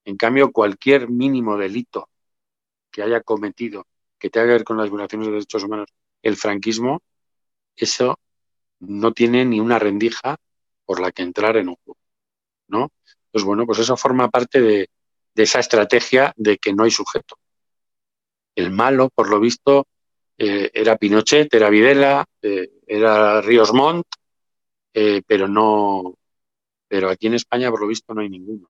En 0.04 0.18
cambio, 0.18 0.52
cualquier 0.52 1.10
mínimo 1.10 1.58
delito 1.58 2.10
que 2.96 3.04
haya 3.04 3.20
cometido 3.20 3.86
que 4.18 4.30
tenga 4.30 4.46
que 4.48 4.54
ver 4.54 4.64
con 4.64 4.78
las 4.78 4.90
violaciones 4.90 5.28
de 5.28 5.34
derechos 5.34 5.66
humanos 5.66 5.90
el 6.22 6.38
franquismo, 6.38 7.02
eso 7.76 8.18
no 8.80 9.12
tiene 9.12 9.44
ni 9.44 9.60
una 9.60 9.78
rendija 9.78 10.38
por 10.86 11.02
la 11.02 11.12
que 11.12 11.22
entrar 11.22 11.58
en 11.58 11.68
un 11.68 11.76
juego, 11.84 12.00
¿no? 12.70 12.94
Pues 13.32 13.44
bueno, 13.44 13.66
pues 13.66 13.80
eso 13.80 13.98
forma 13.98 14.30
parte 14.30 14.62
de, 14.62 14.90
esa 15.36 15.60
estrategia 15.60 16.32
de 16.38 16.58
que 16.58 16.74
no 16.74 16.86
hay 16.86 16.92
sujeto. 16.92 17.36
El 18.56 18.72
malo, 18.72 19.10
por 19.14 19.30
lo 19.30 19.42
visto, 19.42 19.88
eh, 20.38 20.72
era 20.74 20.96
Pinochet, 20.96 21.54
era 21.54 21.70
Videla, 21.70 22.24
eh, 22.42 22.80
era 22.88 23.42
Ríos 23.42 23.74
Montt, 23.74 24.08
eh, 24.94 25.22
pero 25.28 25.50
no, 25.50 26.18
pero 26.88 27.10
aquí 27.10 27.28
en 27.28 27.34
España, 27.34 27.70
por 27.70 27.82
lo 27.82 27.88
visto, 27.88 28.14
no 28.14 28.22
hay 28.22 28.30
ninguno. 28.30 28.70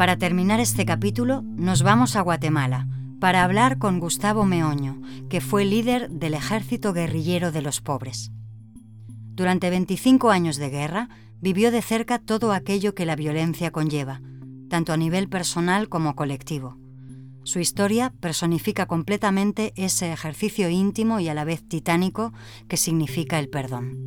Para 0.00 0.16
terminar 0.16 0.60
este 0.60 0.86
capítulo, 0.86 1.42
nos 1.42 1.82
vamos 1.82 2.16
a 2.16 2.22
Guatemala 2.22 2.88
para 3.20 3.44
hablar 3.44 3.76
con 3.76 4.00
Gustavo 4.00 4.46
Meoño, 4.46 4.98
que 5.28 5.42
fue 5.42 5.66
líder 5.66 6.08
del 6.08 6.32
Ejército 6.32 6.94
Guerrillero 6.94 7.52
de 7.52 7.60
los 7.60 7.82
Pobres. 7.82 8.32
Durante 9.34 9.68
25 9.68 10.30
años 10.30 10.56
de 10.56 10.70
guerra, 10.70 11.10
vivió 11.42 11.70
de 11.70 11.82
cerca 11.82 12.18
todo 12.18 12.54
aquello 12.54 12.94
que 12.94 13.04
la 13.04 13.14
violencia 13.14 13.72
conlleva, 13.72 14.22
tanto 14.70 14.94
a 14.94 14.96
nivel 14.96 15.28
personal 15.28 15.90
como 15.90 16.16
colectivo. 16.16 16.78
Su 17.42 17.60
historia 17.60 18.10
personifica 18.20 18.86
completamente 18.86 19.74
ese 19.76 20.14
ejercicio 20.14 20.70
íntimo 20.70 21.20
y 21.20 21.28
a 21.28 21.34
la 21.34 21.44
vez 21.44 21.68
titánico 21.68 22.32
que 22.68 22.78
significa 22.78 23.38
el 23.38 23.50
perdón. 23.50 23.98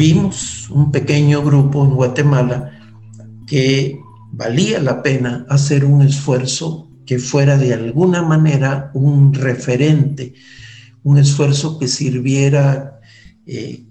Vimos 0.00 0.70
un 0.70 0.90
pequeño 0.90 1.42
grupo 1.42 1.84
en 1.84 1.94
Guatemala 1.94 2.72
que 3.46 4.00
valía 4.32 4.80
la 4.80 5.02
pena 5.02 5.44
hacer 5.50 5.84
un 5.84 6.00
esfuerzo 6.00 6.88
que 7.04 7.18
fuera 7.18 7.58
de 7.58 7.74
alguna 7.74 8.22
manera 8.22 8.90
un 8.94 9.34
referente, 9.34 10.32
un 11.02 11.18
esfuerzo 11.18 11.78
que 11.78 11.86
sirviera 11.86 12.98
eh, 13.46 13.84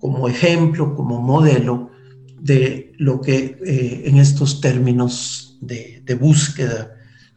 como 0.00 0.26
ejemplo, 0.26 0.96
como 0.96 1.20
modelo 1.20 1.92
de 2.40 2.92
lo 2.98 3.20
que 3.20 3.56
eh, 3.64 4.02
en 4.06 4.16
estos 4.16 4.60
términos 4.60 5.58
de, 5.60 6.18
búsqueda, 6.20 6.96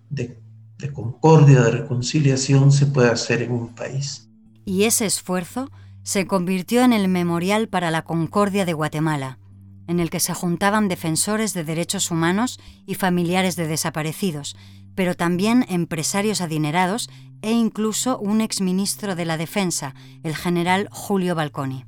de, 0.10 0.36
de 0.80 0.92
concordia, 0.92 1.62
de 1.62 1.72
reconciliación 1.72 2.72
se 2.72 2.88
puede 2.88 3.10
hacer 3.10 3.44
en 3.44 3.52
un 3.52 3.76
país. 3.76 4.28
Y 4.66 4.86
ese 4.86 5.06
esfuerzo 5.06 5.70
se 6.10 6.26
convirtió 6.26 6.82
en 6.82 6.92
el 6.92 7.08
Memorial 7.08 7.68
para 7.68 7.92
la 7.92 8.02
Concordia 8.02 8.66
de 8.66 8.74
Guatemala, 8.74 9.38
en 9.86 10.00
el 10.00 10.10
que 10.10 10.20
se 10.20 10.34
juntaban 10.34 10.88
defensores 10.88 11.54
de 11.54 11.64
derechos 11.64 12.10
humanos 12.10 12.60
y 12.88 12.96
familiares 12.96 13.56
de 13.56 13.68
desaparecidos, 13.68 14.56
pero 14.96 15.14
también 15.14 15.68
empresarios 15.70 16.42
adinerados 16.42 17.12
e 17.44 17.52
incluso 17.52 18.18
un 18.18 18.42
exministro 18.42 19.16
de 19.16 19.26
la 19.26 19.38
Defensa, 19.38 19.94
el 20.24 20.36
general 20.36 20.90
Julio 20.90 21.36
Balconi. 21.36 21.86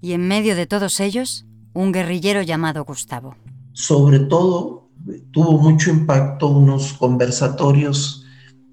Y 0.00 0.14
en 0.14 0.26
medio 0.26 0.56
de 0.56 0.66
todos 0.66 0.98
ellos, 0.98 1.46
un 1.74 1.92
guerrillero 1.92 2.42
llamado 2.42 2.84
Gustavo. 2.84 3.36
Sobre 3.72 4.18
todo, 4.18 4.90
tuvo 5.30 5.58
mucho 5.58 5.90
impacto 5.90 6.48
unos 6.48 6.92
conversatorios 6.94 8.26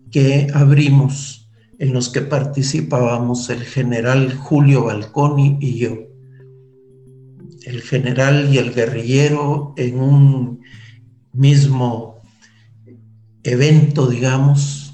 que 0.10 0.48
abrimos 0.56 1.41
en 1.82 1.94
los 1.94 2.10
que 2.10 2.22
participábamos 2.22 3.50
el 3.50 3.64
general 3.64 4.36
Julio 4.36 4.84
Balconi 4.84 5.58
y 5.60 5.80
yo. 5.80 5.98
El 7.66 7.82
general 7.82 8.54
y 8.54 8.60
el 8.60 8.72
guerrillero 8.72 9.74
en 9.78 10.00
un 10.00 10.62
mismo 11.34 12.22
evento, 13.42 14.06
digamos, 14.06 14.94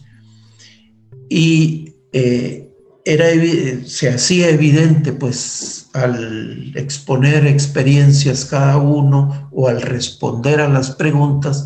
y 1.28 1.92
eh, 2.14 2.74
era, 3.04 3.26
se 3.86 4.08
hacía 4.08 4.48
evidente, 4.48 5.12
pues, 5.12 5.90
al 5.92 6.72
exponer 6.74 7.48
experiencias 7.48 8.46
cada 8.46 8.78
uno 8.78 9.50
o 9.52 9.68
al 9.68 9.82
responder 9.82 10.62
a 10.62 10.70
las 10.70 10.92
preguntas, 10.92 11.66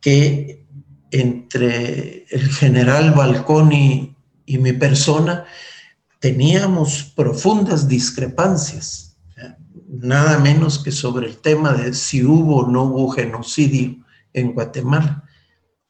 que 0.00 0.66
entre 1.12 2.24
el 2.30 2.48
general 2.48 3.12
Balconi 3.12 4.09
y 4.46 4.58
mi 4.58 4.72
persona 4.72 5.44
teníamos 6.20 7.12
profundas 7.16 7.88
discrepancias, 7.88 9.16
nada 9.88 10.38
menos 10.38 10.78
que 10.78 10.92
sobre 10.92 11.26
el 11.26 11.38
tema 11.38 11.72
de 11.72 11.94
si 11.94 12.24
hubo 12.24 12.58
o 12.58 12.70
no 12.70 12.84
hubo 12.84 13.10
genocidio 13.10 13.96
en 14.32 14.52
Guatemala, 14.52 15.24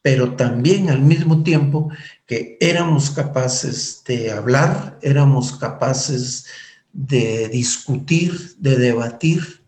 pero 0.03 0.35
también 0.35 0.89
al 0.89 1.01
mismo 1.01 1.43
tiempo 1.43 1.91
que 2.27 2.57
éramos 2.61 3.11
capaces 3.11 4.03
de 4.07 4.31
hablar, 4.31 4.99
éramos 5.03 5.53
capaces 5.53 6.47
de 6.93 7.49
discutir, 7.49 8.57
de 8.59 8.77
debatir, 8.77 9.63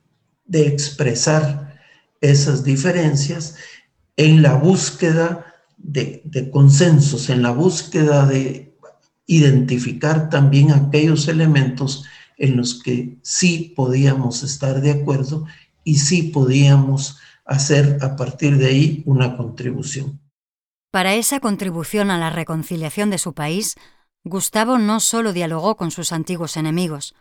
de 0.47 0.67
expresar 0.67 1.81
esas 2.21 2.65
diferencias 2.65 3.57
en 4.17 4.43
la 4.43 4.55
búsqueda 4.55 5.55
de, 5.77 6.23
de 6.25 6.51
consensos, 6.51 7.29
en 7.29 7.43
la 7.43 7.51
búsqueda 7.51 8.27
de 8.27 8.72
identificar 9.37 10.29
también 10.29 10.73
aquellos 10.73 11.29
elementos 11.29 12.05
en 12.37 12.57
los 12.57 12.83
que 12.83 13.17
sí 13.23 13.73
podíamos 13.75 14.43
estar 14.43 14.81
de 14.81 14.91
acuerdo 14.91 15.47
y 15.85 15.97
sí 15.97 16.25
podíamos 16.25 17.19
hacer 17.45 17.99
a 18.03 18.17
partir 18.17 18.59
de 18.59 18.67
ahí 18.67 19.03
una 19.07 19.37
contribución. 19.37 20.21
Para 20.91 21.15
esa 21.15 21.41
contribución 21.41 22.11
a 22.11 22.19
la 22.19 22.31
reconciliación 22.31 23.11
de 23.11 23.19
su 23.19 23.33
país, 23.33 23.77
Gustavo 24.25 24.79
no 24.79 25.01
solo 25.01 25.33
dialogó 25.33 25.77
con 25.77 25.91
sus 25.91 26.13
antiguos 26.13 26.57
enemigos, 26.57 27.15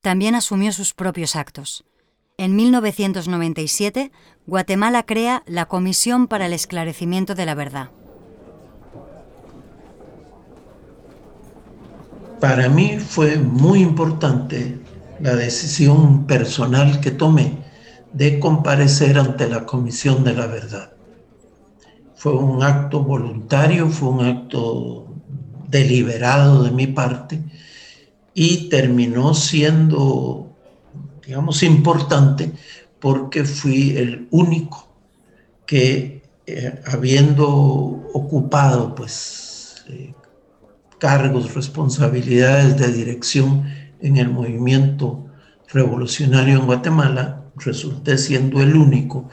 también 0.00 0.34
asumió 0.34 0.72
sus 0.72 0.94
propios 0.94 1.36
actos. 1.36 1.84
En 2.38 2.56
1997, 2.56 4.10
Guatemala 4.46 5.04
crea 5.04 5.42
la 5.46 5.66
Comisión 5.66 6.28
para 6.28 6.46
el 6.46 6.52
Esclarecimiento 6.52 7.34
de 7.34 7.46
la 7.46 7.54
Verdad. 7.54 7.90
Para 12.40 12.68
mí 12.68 12.98
fue 12.98 13.36
muy 13.36 13.80
importante 13.80 14.78
la 15.20 15.34
decisión 15.34 16.26
personal 16.26 17.00
que 17.00 17.10
tomé 17.10 17.58
de 18.12 18.38
comparecer 18.38 19.18
ante 19.18 19.48
la 19.48 19.66
Comisión 19.66 20.22
de 20.24 20.34
la 20.34 20.46
Verdad. 20.46 20.92
fue 22.14 22.32
un 22.34 22.62
acto 22.64 23.02
voluntario, 23.04 23.88
fue 23.88 24.08
un 24.08 24.24
acto 24.26 25.06
deliberado 25.68 26.64
de 26.64 26.72
mi 26.72 26.88
parte 26.88 27.40
y 28.34 28.68
terminó 28.68 29.34
siendo, 29.34 30.56
digamos, 31.24 31.62
importante 31.62 32.52
porque 32.98 33.44
fui 33.44 33.96
el 33.96 34.26
único 34.32 34.88
que, 35.66 36.22
eh, 36.46 36.82
habiendo 36.86 37.46
ocupado, 37.48 38.94
pues, 38.94 39.84
eh, 39.88 40.14
cargos, 40.98 41.54
responsabilidades 41.54 42.78
de 42.78 42.92
dirección 42.92 43.64
en 44.00 44.16
el 44.16 44.28
movimiento 44.28 45.26
revolucionario 45.72 46.58
en 46.58 46.66
Guatemala, 46.66 47.44
resulté 47.56 48.18
siendo 48.18 48.60
el 48.62 48.76
único 48.76 49.28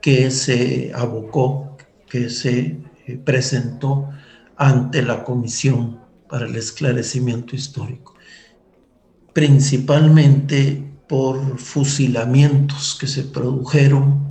que 0.00 0.30
se 0.30 0.92
abocó, 0.94 1.76
que 2.08 2.30
se 2.30 2.78
eh, 3.06 3.16
presentó 3.24 4.10
ante 4.56 5.02
la 5.02 5.24
Comisión 5.24 6.00
para 6.28 6.46
el 6.46 6.56
Esclarecimiento 6.56 7.56
Histórico, 7.56 8.14
principalmente 9.32 10.84
por 11.08 11.58
fusilamientos 11.58 12.96
que 13.00 13.06
se 13.06 13.22
produjeron 13.24 14.28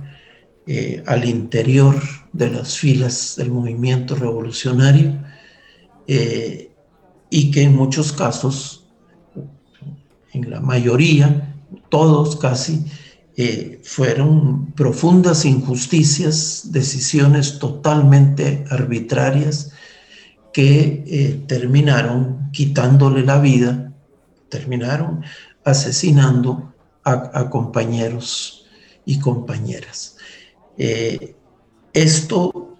eh, 0.66 1.02
al 1.06 1.24
interior 1.24 2.00
de 2.32 2.50
las 2.50 2.76
filas 2.76 3.34
del 3.36 3.50
movimiento 3.50 4.14
revolucionario 4.14 5.18
eh, 6.06 6.67
y 7.30 7.50
que 7.50 7.62
en 7.62 7.76
muchos 7.76 8.12
casos, 8.12 8.86
en 10.32 10.50
la 10.50 10.60
mayoría, 10.60 11.54
todos 11.88 12.36
casi, 12.36 12.84
eh, 13.36 13.80
fueron 13.84 14.72
profundas 14.72 15.44
injusticias, 15.44 16.72
decisiones 16.72 17.58
totalmente 17.58 18.64
arbitrarias 18.70 19.72
que 20.52 21.04
eh, 21.06 21.44
terminaron 21.46 22.50
quitándole 22.52 23.22
la 23.22 23.38
vida, 23.38 23.92
terminaron 24.48 25.22
asesinando 25.64 26.74
a, 27.04 27.48
compañeros 27.48 28.66
y 29.06 29.18
compañeras. 29.20 30.16
Eh, 30.76 31.36
esto 31.92 32.76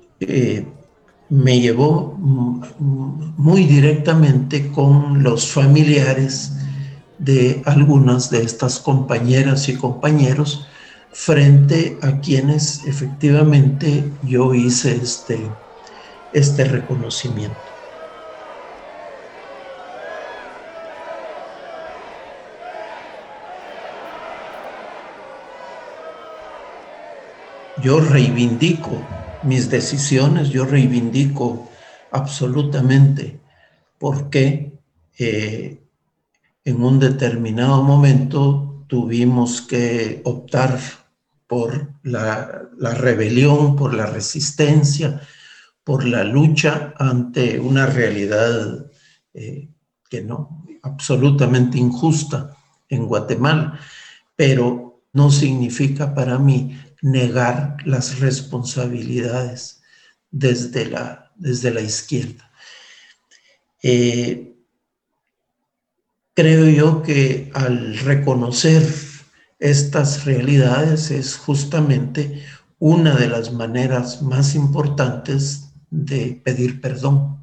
me 1.30 1.60
llevó 1.60 2.14
muy 2.18 3.64
directamente 3.64 4.70
con 4.72 5.22
los 5.22 5.48
familiares 5.48 6.52
de 7.18 7.62
algunas 7.66 8.30
de 8.30 8.42
estas 8.42 8.78
compañeras 8.78 9.68
y 9.68 9.76
compañeros 9.76 10.66
frente 11.12 11.98
a 12.02 12.20
quienes 12.20 12.84
efectivamente 12.86 14.10
yo 14.22 14.54
hice 14.54 14.96
este, 14.96 15.38
este 16.32 16.64
reconocimiento. 16.64 17.56
Yo 27.82 28.00
reivindico 28.00 29.00
mis 29.42 29.70
decisiones, 29.70 30.50
yo 30.50 30.64
reivindico 30.64 31.68
absolutamente 32.10 33.40
por 33.98 34.30
qué 34.30 34.78
eh, 35.18 35.82
en 36.64 36.82
un 36.82 36.98
determinado 36.98 37.82
momento 37.82 38.84
tuvimos 38.88 39.62
que 39.62 40.22
optar 40.24 40.78
por 41.46 41.92
la, 42.02 42.68
rebelión, 42.78 43.74
por 43.76 43.94
la 43.94 44.06
resistencia, 44.06 45.20
por 45.82 46.04
la 46.04 46.24
lucha 46.24 46.94
ante 46.98 47.58
una 47.58 47.86
realidad 47.86 48.86
eh, 49.34 49.68
que 50.08 50.22
no, 50.22 50.64
absolutamente 50.82 51.78
injusta 51.78 52.54
en 52.88 53.06
Guatemala, 53.06 53.78
pero 54.36 55.02
no 55.12 55.30
significa 55.30 56.14
para 56.14 56.38
mí 56.38 56.78
negar 57.02 57.76
las 57.84 58.18
responsabilidades 58.20 59.82
desde 60.30 60.86
la, 60.86 61.32
desde 61.36 61.70
la 61.72 61.80
izquierda. 61.80 62.50
Eh, 63.82 64.56
creo 66.34 66.68
yo 66.68 67.02
que 67.02 67.50
al 67.54 67.98
reconocer 67.98 68.82
estas 69.58 70.24
realidades 70.24 71.10
es 71.10 71.36
justamente 71.36 72.44
una 72.78 73.16
de 73.16 73.28
las 73.28 73.52
maneras 73.52 74.22
más 74.22 74.54
importantes 74.54 75.72
de 75.90 76.40
pedir 76.44 76.80
perdón. 76.80 77.37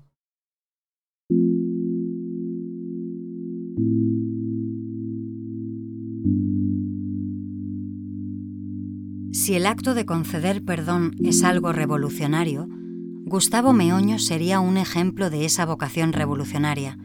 Si 9.46 9.54
el 9.54 9.68
acto 9.68 9.94
de 9.94 10.08
conceder 10.08 10.66
perdón 10.66 11.18
es 11.24 11.44
algo 11.44 11.72
revolucionario, 11.72 12.68
Gustavo 12.68 13.74
Meoño 13.74 14.18
sería 14.18 14.60
un 14.60 14.76
ejemplo 14.76 15.30
de 15.30 15.46
esa 15.46 15.68
vocación 15.68 16.14
revolucionaria, 16.14 16.98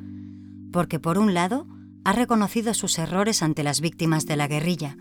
porque 0.72 0.98
por 0.98 1.18
un 1.18 1.34
lado, 1.34 1.66
ha 2.02 2.14
reconocido 2.14 2.72
sus 2.72 2.98
errores 2.98 3.42
ante 3.42 3.62
las 3.62 3.82
víctimas 3.82 4.24
de 4.24 4.36
la 4.36 4.48
guerrilla 4.48 4.96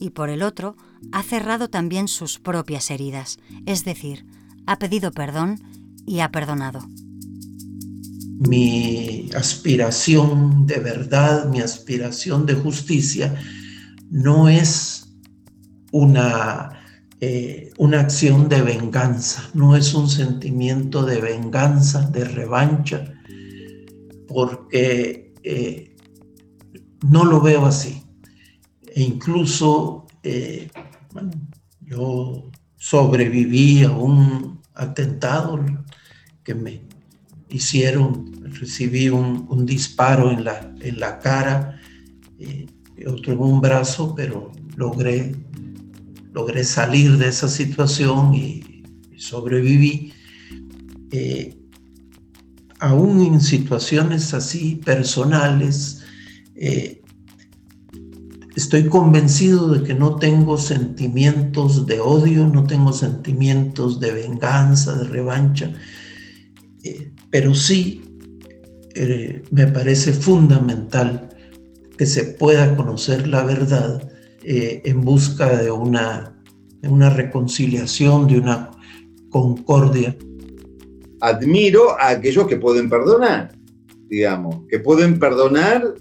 y 0.00 0.10
por 0.10 0.30
el 0.30 0.42
otro 0.42 0.74
ha 1.12 1.22
cerrado 1.22 1.70
también 1.70 2.08
sus 2.08 2.40
propias 2.40 2.90
heridas, 2.90 3.38
es 3.66 3.84
decir, 3.84 4.26
ha 4.66 4.80
pedido 4.80 5.12
perdón 5.12 5.60
y 6.06 6.18
ha 6.18 6.32
perdonado. 6.32 6.88
Mi 8.48 9.30
aspiración 9.36 10.66
de 10.66 10.80
verdad, 10.80 11.48
mi 11.48 11.60
aspiración 11.60 12.46
de 12.46 12.54
justicia, 12.54 13.36
no 14.10 14.48
es 14.48 15.06
una, 15.92 16.79
eh, 17.22 17.70
una 17.76 18.00
acción 18.00 18.48
de 18.48 18.62
venganza, 18.62 19.50
no 19.52 19.76
es 19.76 19.92
un 19.92 20.08
sentimiento 20.08 21.04
de 21.04 21.20
venganza, 21.20 22.08
de 22.08 22.24
revancha, 22.24 23.12
porque 24.26 25.34
eh, 25.42 25.96
no 27.06 27.26
lo 27.26 27.42
veo 27.42 27.66
así. 27.66 28.02
E 28.94 29.02
incluso 29.02 30.06
eh, 30.22 30.70
yo 31.82 32.50
sobreviví 32.78 33.84
a 33.84 33.90
un 33.90 34.62
atentado 34.74 35.62
que 36.42 36.54
me 36.54 36.80
hicieron, 37.50 38.50
recibí 38.58 39.10
un, 39.10 39.66
disparo 39.66 40.30
en 40.30 40.44
la, 40.44 40.74
en 40.80 40.98
la 40.98 41.18
cara, 41.18 41.78
otro 43.06 43.34
en 43.34 43.40
un 43.40 43.60
brazo, 43.60 44.14
pero 44.14 44.52
logré, 44.76 45.34
logré 46.32 46.64
salir 46.64 47.16
de 47.18 47.28
esa 47.28 47.48
situación 47.48 48.34
y, 48.34 48.62
sobreviví. 49.16 50.12
Eh, 51.12 51.56
aún 52.78 53.20
en 53.20 53.40
situaciones 53.40 54.32
así 54.32 54.76
personales, 54.76 56.02
eh, 56.54 57.02
estoy 58.56 58.88
convencido 58.88 59.68
de 59.68 59.82
que 59.86 59.94
no 59.94 60.16
tengo 60.16 60.56
sentimientos 60.56 61.86
de 61.86 62.00
odio, 62.00 62.46
no 62.46 62.64
tengo 62.64 62.94
sentimientos 62.94 64.00
de 64.00 64.12
venganza, 64.12 64.96
de 64.96 65.04
revancha, 65.04 65.72
eh, 66.82 67.12
pero 67.30 67.54
sí 67.54 68.02
me 69.50 69.66
parece 69.68 70.12
fundamental 70.12 71.28
que 71.96 72.06
se 72.06 72.24
pueda 72.24 72.74
conocer 72.76 73.28
la 73.28 73.44
verdad 73.44 74.09
en 74.42 75.00
busca 75.02 75.62
de 75.62 75.70
una, 75.70 76.34
reconciliación, 76.82 78.26
de 78.26 78.38
una 78.38 78.70
concordia. 79.28 80.16
Admiro 81.20 81.98
a 81.98 82.10
aquellos 82.10 82.46
que 82.46 82.56
pueden 82.56 82.88
perdonar, 82.88 83.52
digamos, 84.08 84.62
que 84.68 84.78
pueden 84.78 85.18
perdonar 85.18 85.94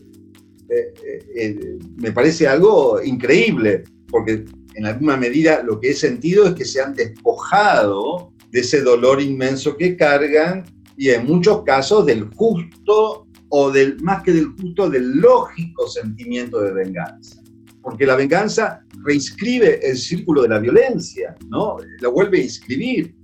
eh, 0.70 0.94
eh, 1.04 1.26
eh, 1.36 1.80
me 1.98 2.12
parece 2.12 2.48
algo 2.48 3.02
increíble, 3.02 3.86
porque 4.08 4.46
en 4.76 4.86
alguna 4.86 5.18
medida 5.18 5.64
lo 5.64 5.80
que 5.80 5.90
he 5.90 5.94
sentido 5.96 6.46
es 6.46 6.54
que 6.54 6.66
se 6.66 6.80
han 6.80 6.94
despojado 6.94 8.32
de 8.52 8.60
ese 8.60 8.82
dolor 8.82 9.20
inmenso 9.20 9.76
que 9.76 9.98
cargan 9.98 10.66
y 10.96 11.10
en 11.10 11.26
muchos 11.26 11.64
casos 11.64 12.06
del 12.06 12.26
justo 12.36 13.28
o 13.50 13.72
del 13.72 14.00
más 14.02 14.22
que 14.22 14.32
del 14.32 14.48
justo, 14.62 14.90
del 14.90 15.18
lógico 15.18 15.88
sentimiento 15.88 16.62
de 16.62 16.72
venganza. 16.72 17.42
Porque 17.90 18.06
la 18.06 18.16
venganza 18.16 18.84
reinscribe 19.04 19.80
el 19.88 19.98
círculo 19.98 20.44
de 20.44 20.50
la 20.50 20.60
violencia, 20.60 21.36
¿no? 21.50 21.78
Lo 22.00 22.12
vuelve 22.12 22.40
a 22.40 22.44
inscribir 22.44 23.16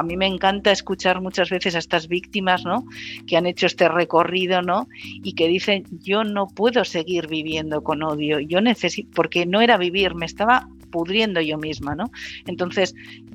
a 0.00 0.02
mí 0.02 0.16
me 0.16 0.26
encanta 0.26 0.72
escuchar 0.72 1.20
muchas 1.20 1.50
veces 1.50 1.74
a 1.74 1.78
estas 1.78 2.08
víctimas, 2.08 2.64
¿no? 2.64 2.86
Que 3.26 3.36
han 3.36 3.44
hecho 3.44 3.66
este 3.66 3.86
recorrido, 3.86 4.62
¿no? 4.62 4.88
Y 5.22 5.34
que 5.34 5.46
dicen, 5.46 5.84
yo 5.90 6.24
no 6.24 6.46
puedo 6.46 6.86
seguir 6.86 7.26
viviendo 7.26 7.82
con 7.82 8.02
odio, 8.02 8.40
yo 8.40 8.62
necesito, 8.62 9.10
porque 9.14 9.44
no 9.44 9.60
era 9.60 9.76
vivir, 9.76 10.14
me 10.14 10.24
estaba 10.24 10.66
pudriendo 10.90 11.42
yo 11.42 11.58
misma, 11.58 11.94
¿no? 11.94 12.10
Entonces, 12.46 12.94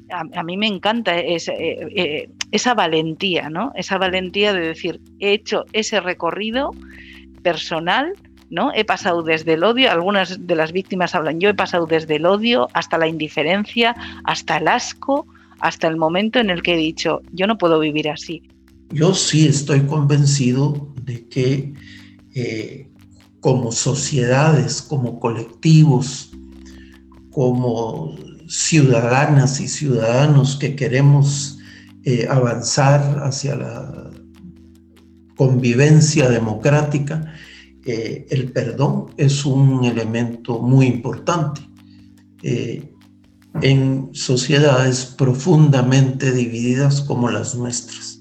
a, 0.10 0.44
mí 0.44 0.58
me 0.58 0.66
encanta 0.66 1.16
eh, 1.20 1.38
eh, 1.48 2.30
esa 2.52 2.74
valentía, 2.74 3.48
¿no? 3.48 3.72
Esa 3.76 4.00
valentía 4.00 4.52
de 4.52 4.62
decir, 4.62 5.00
he 5.20 5.34
hecho 5.34 5.66
ese 5.72 6.00
recorrido 6.00 6.72
personal, 7.44 8.14
¿no? 8.50 8.72
He 8.74 8.86
pasado 8.86 9.24
desde 9.24 9.54
el 9.54 9.64
odio, 9.64 9.92
algunas 9.92 10.48
de 10.48 10.56
las 10.56 10.72
víctimas 10.72 11.16
hablan, 11.16 11.40
yo 11.40 11.50
he 11.50 11.54
pasado 11.54 11.86
desde 11.86 12.18
el 12.18 12.26
odio 12.26 12.68
hasta 12.74 12.98
la 12.98 13.08
indiferencia, 13.08 13.96
hasta 14.24 14.58
el 14.58 14.68
asco, 14.68 15.28
hasta 15.60 15.88
el 15.88 15.98
momento 15.98 16.40
en 16.40 16.50
el 16.50 16.62
que 16.62 16.74
he 16.76 16.78
dicho, 16.78 17.22
yo 17.32 17.48
no 17.48 17.58
puedo 17.58 17.80
vivir 17.80 18.10
así. 18.10 18.44
Yo 18.92 19.14
sí 19.14 19.48
estoy 19.48 19.82
convencido 19.82 20.94
de 21.02 21.28
que 21.28 21.74
eh, 22.36 22.90
como 23.40 23.72
sociedades, 23.72 24.82
como 24.82 25.20
colectivos, 25.20 26.32
como 27.32 28.16
ciudadanas 28.48 29.60
y 29.60 29.68
ciudadanos 29.68 30.56
que 30.56 30.76
queremos 30.76 31.60
eh, 32.04 32.28
avanzar 32.30 33.20
hacia 33.24 33.56
la 33.56 34.12
convivencia 35.36 36.30
democrática, 36.30 37.34
eh, 37.86 38.26
el 38.30 38.52
perdón 38.52 39.14
es 39.18 39.46
un 39.46 39.86
elemento 39.86 40.60
muy 40.60 40.88
importante 40.88 41.62
en 43.62 44.10
sociedades 44.14 45.06
profundamente 45.06 46.32
divididas 46.32 47.02
como 47.02 47.30
las 47.30 47.56
nuestras. 47.56 48.15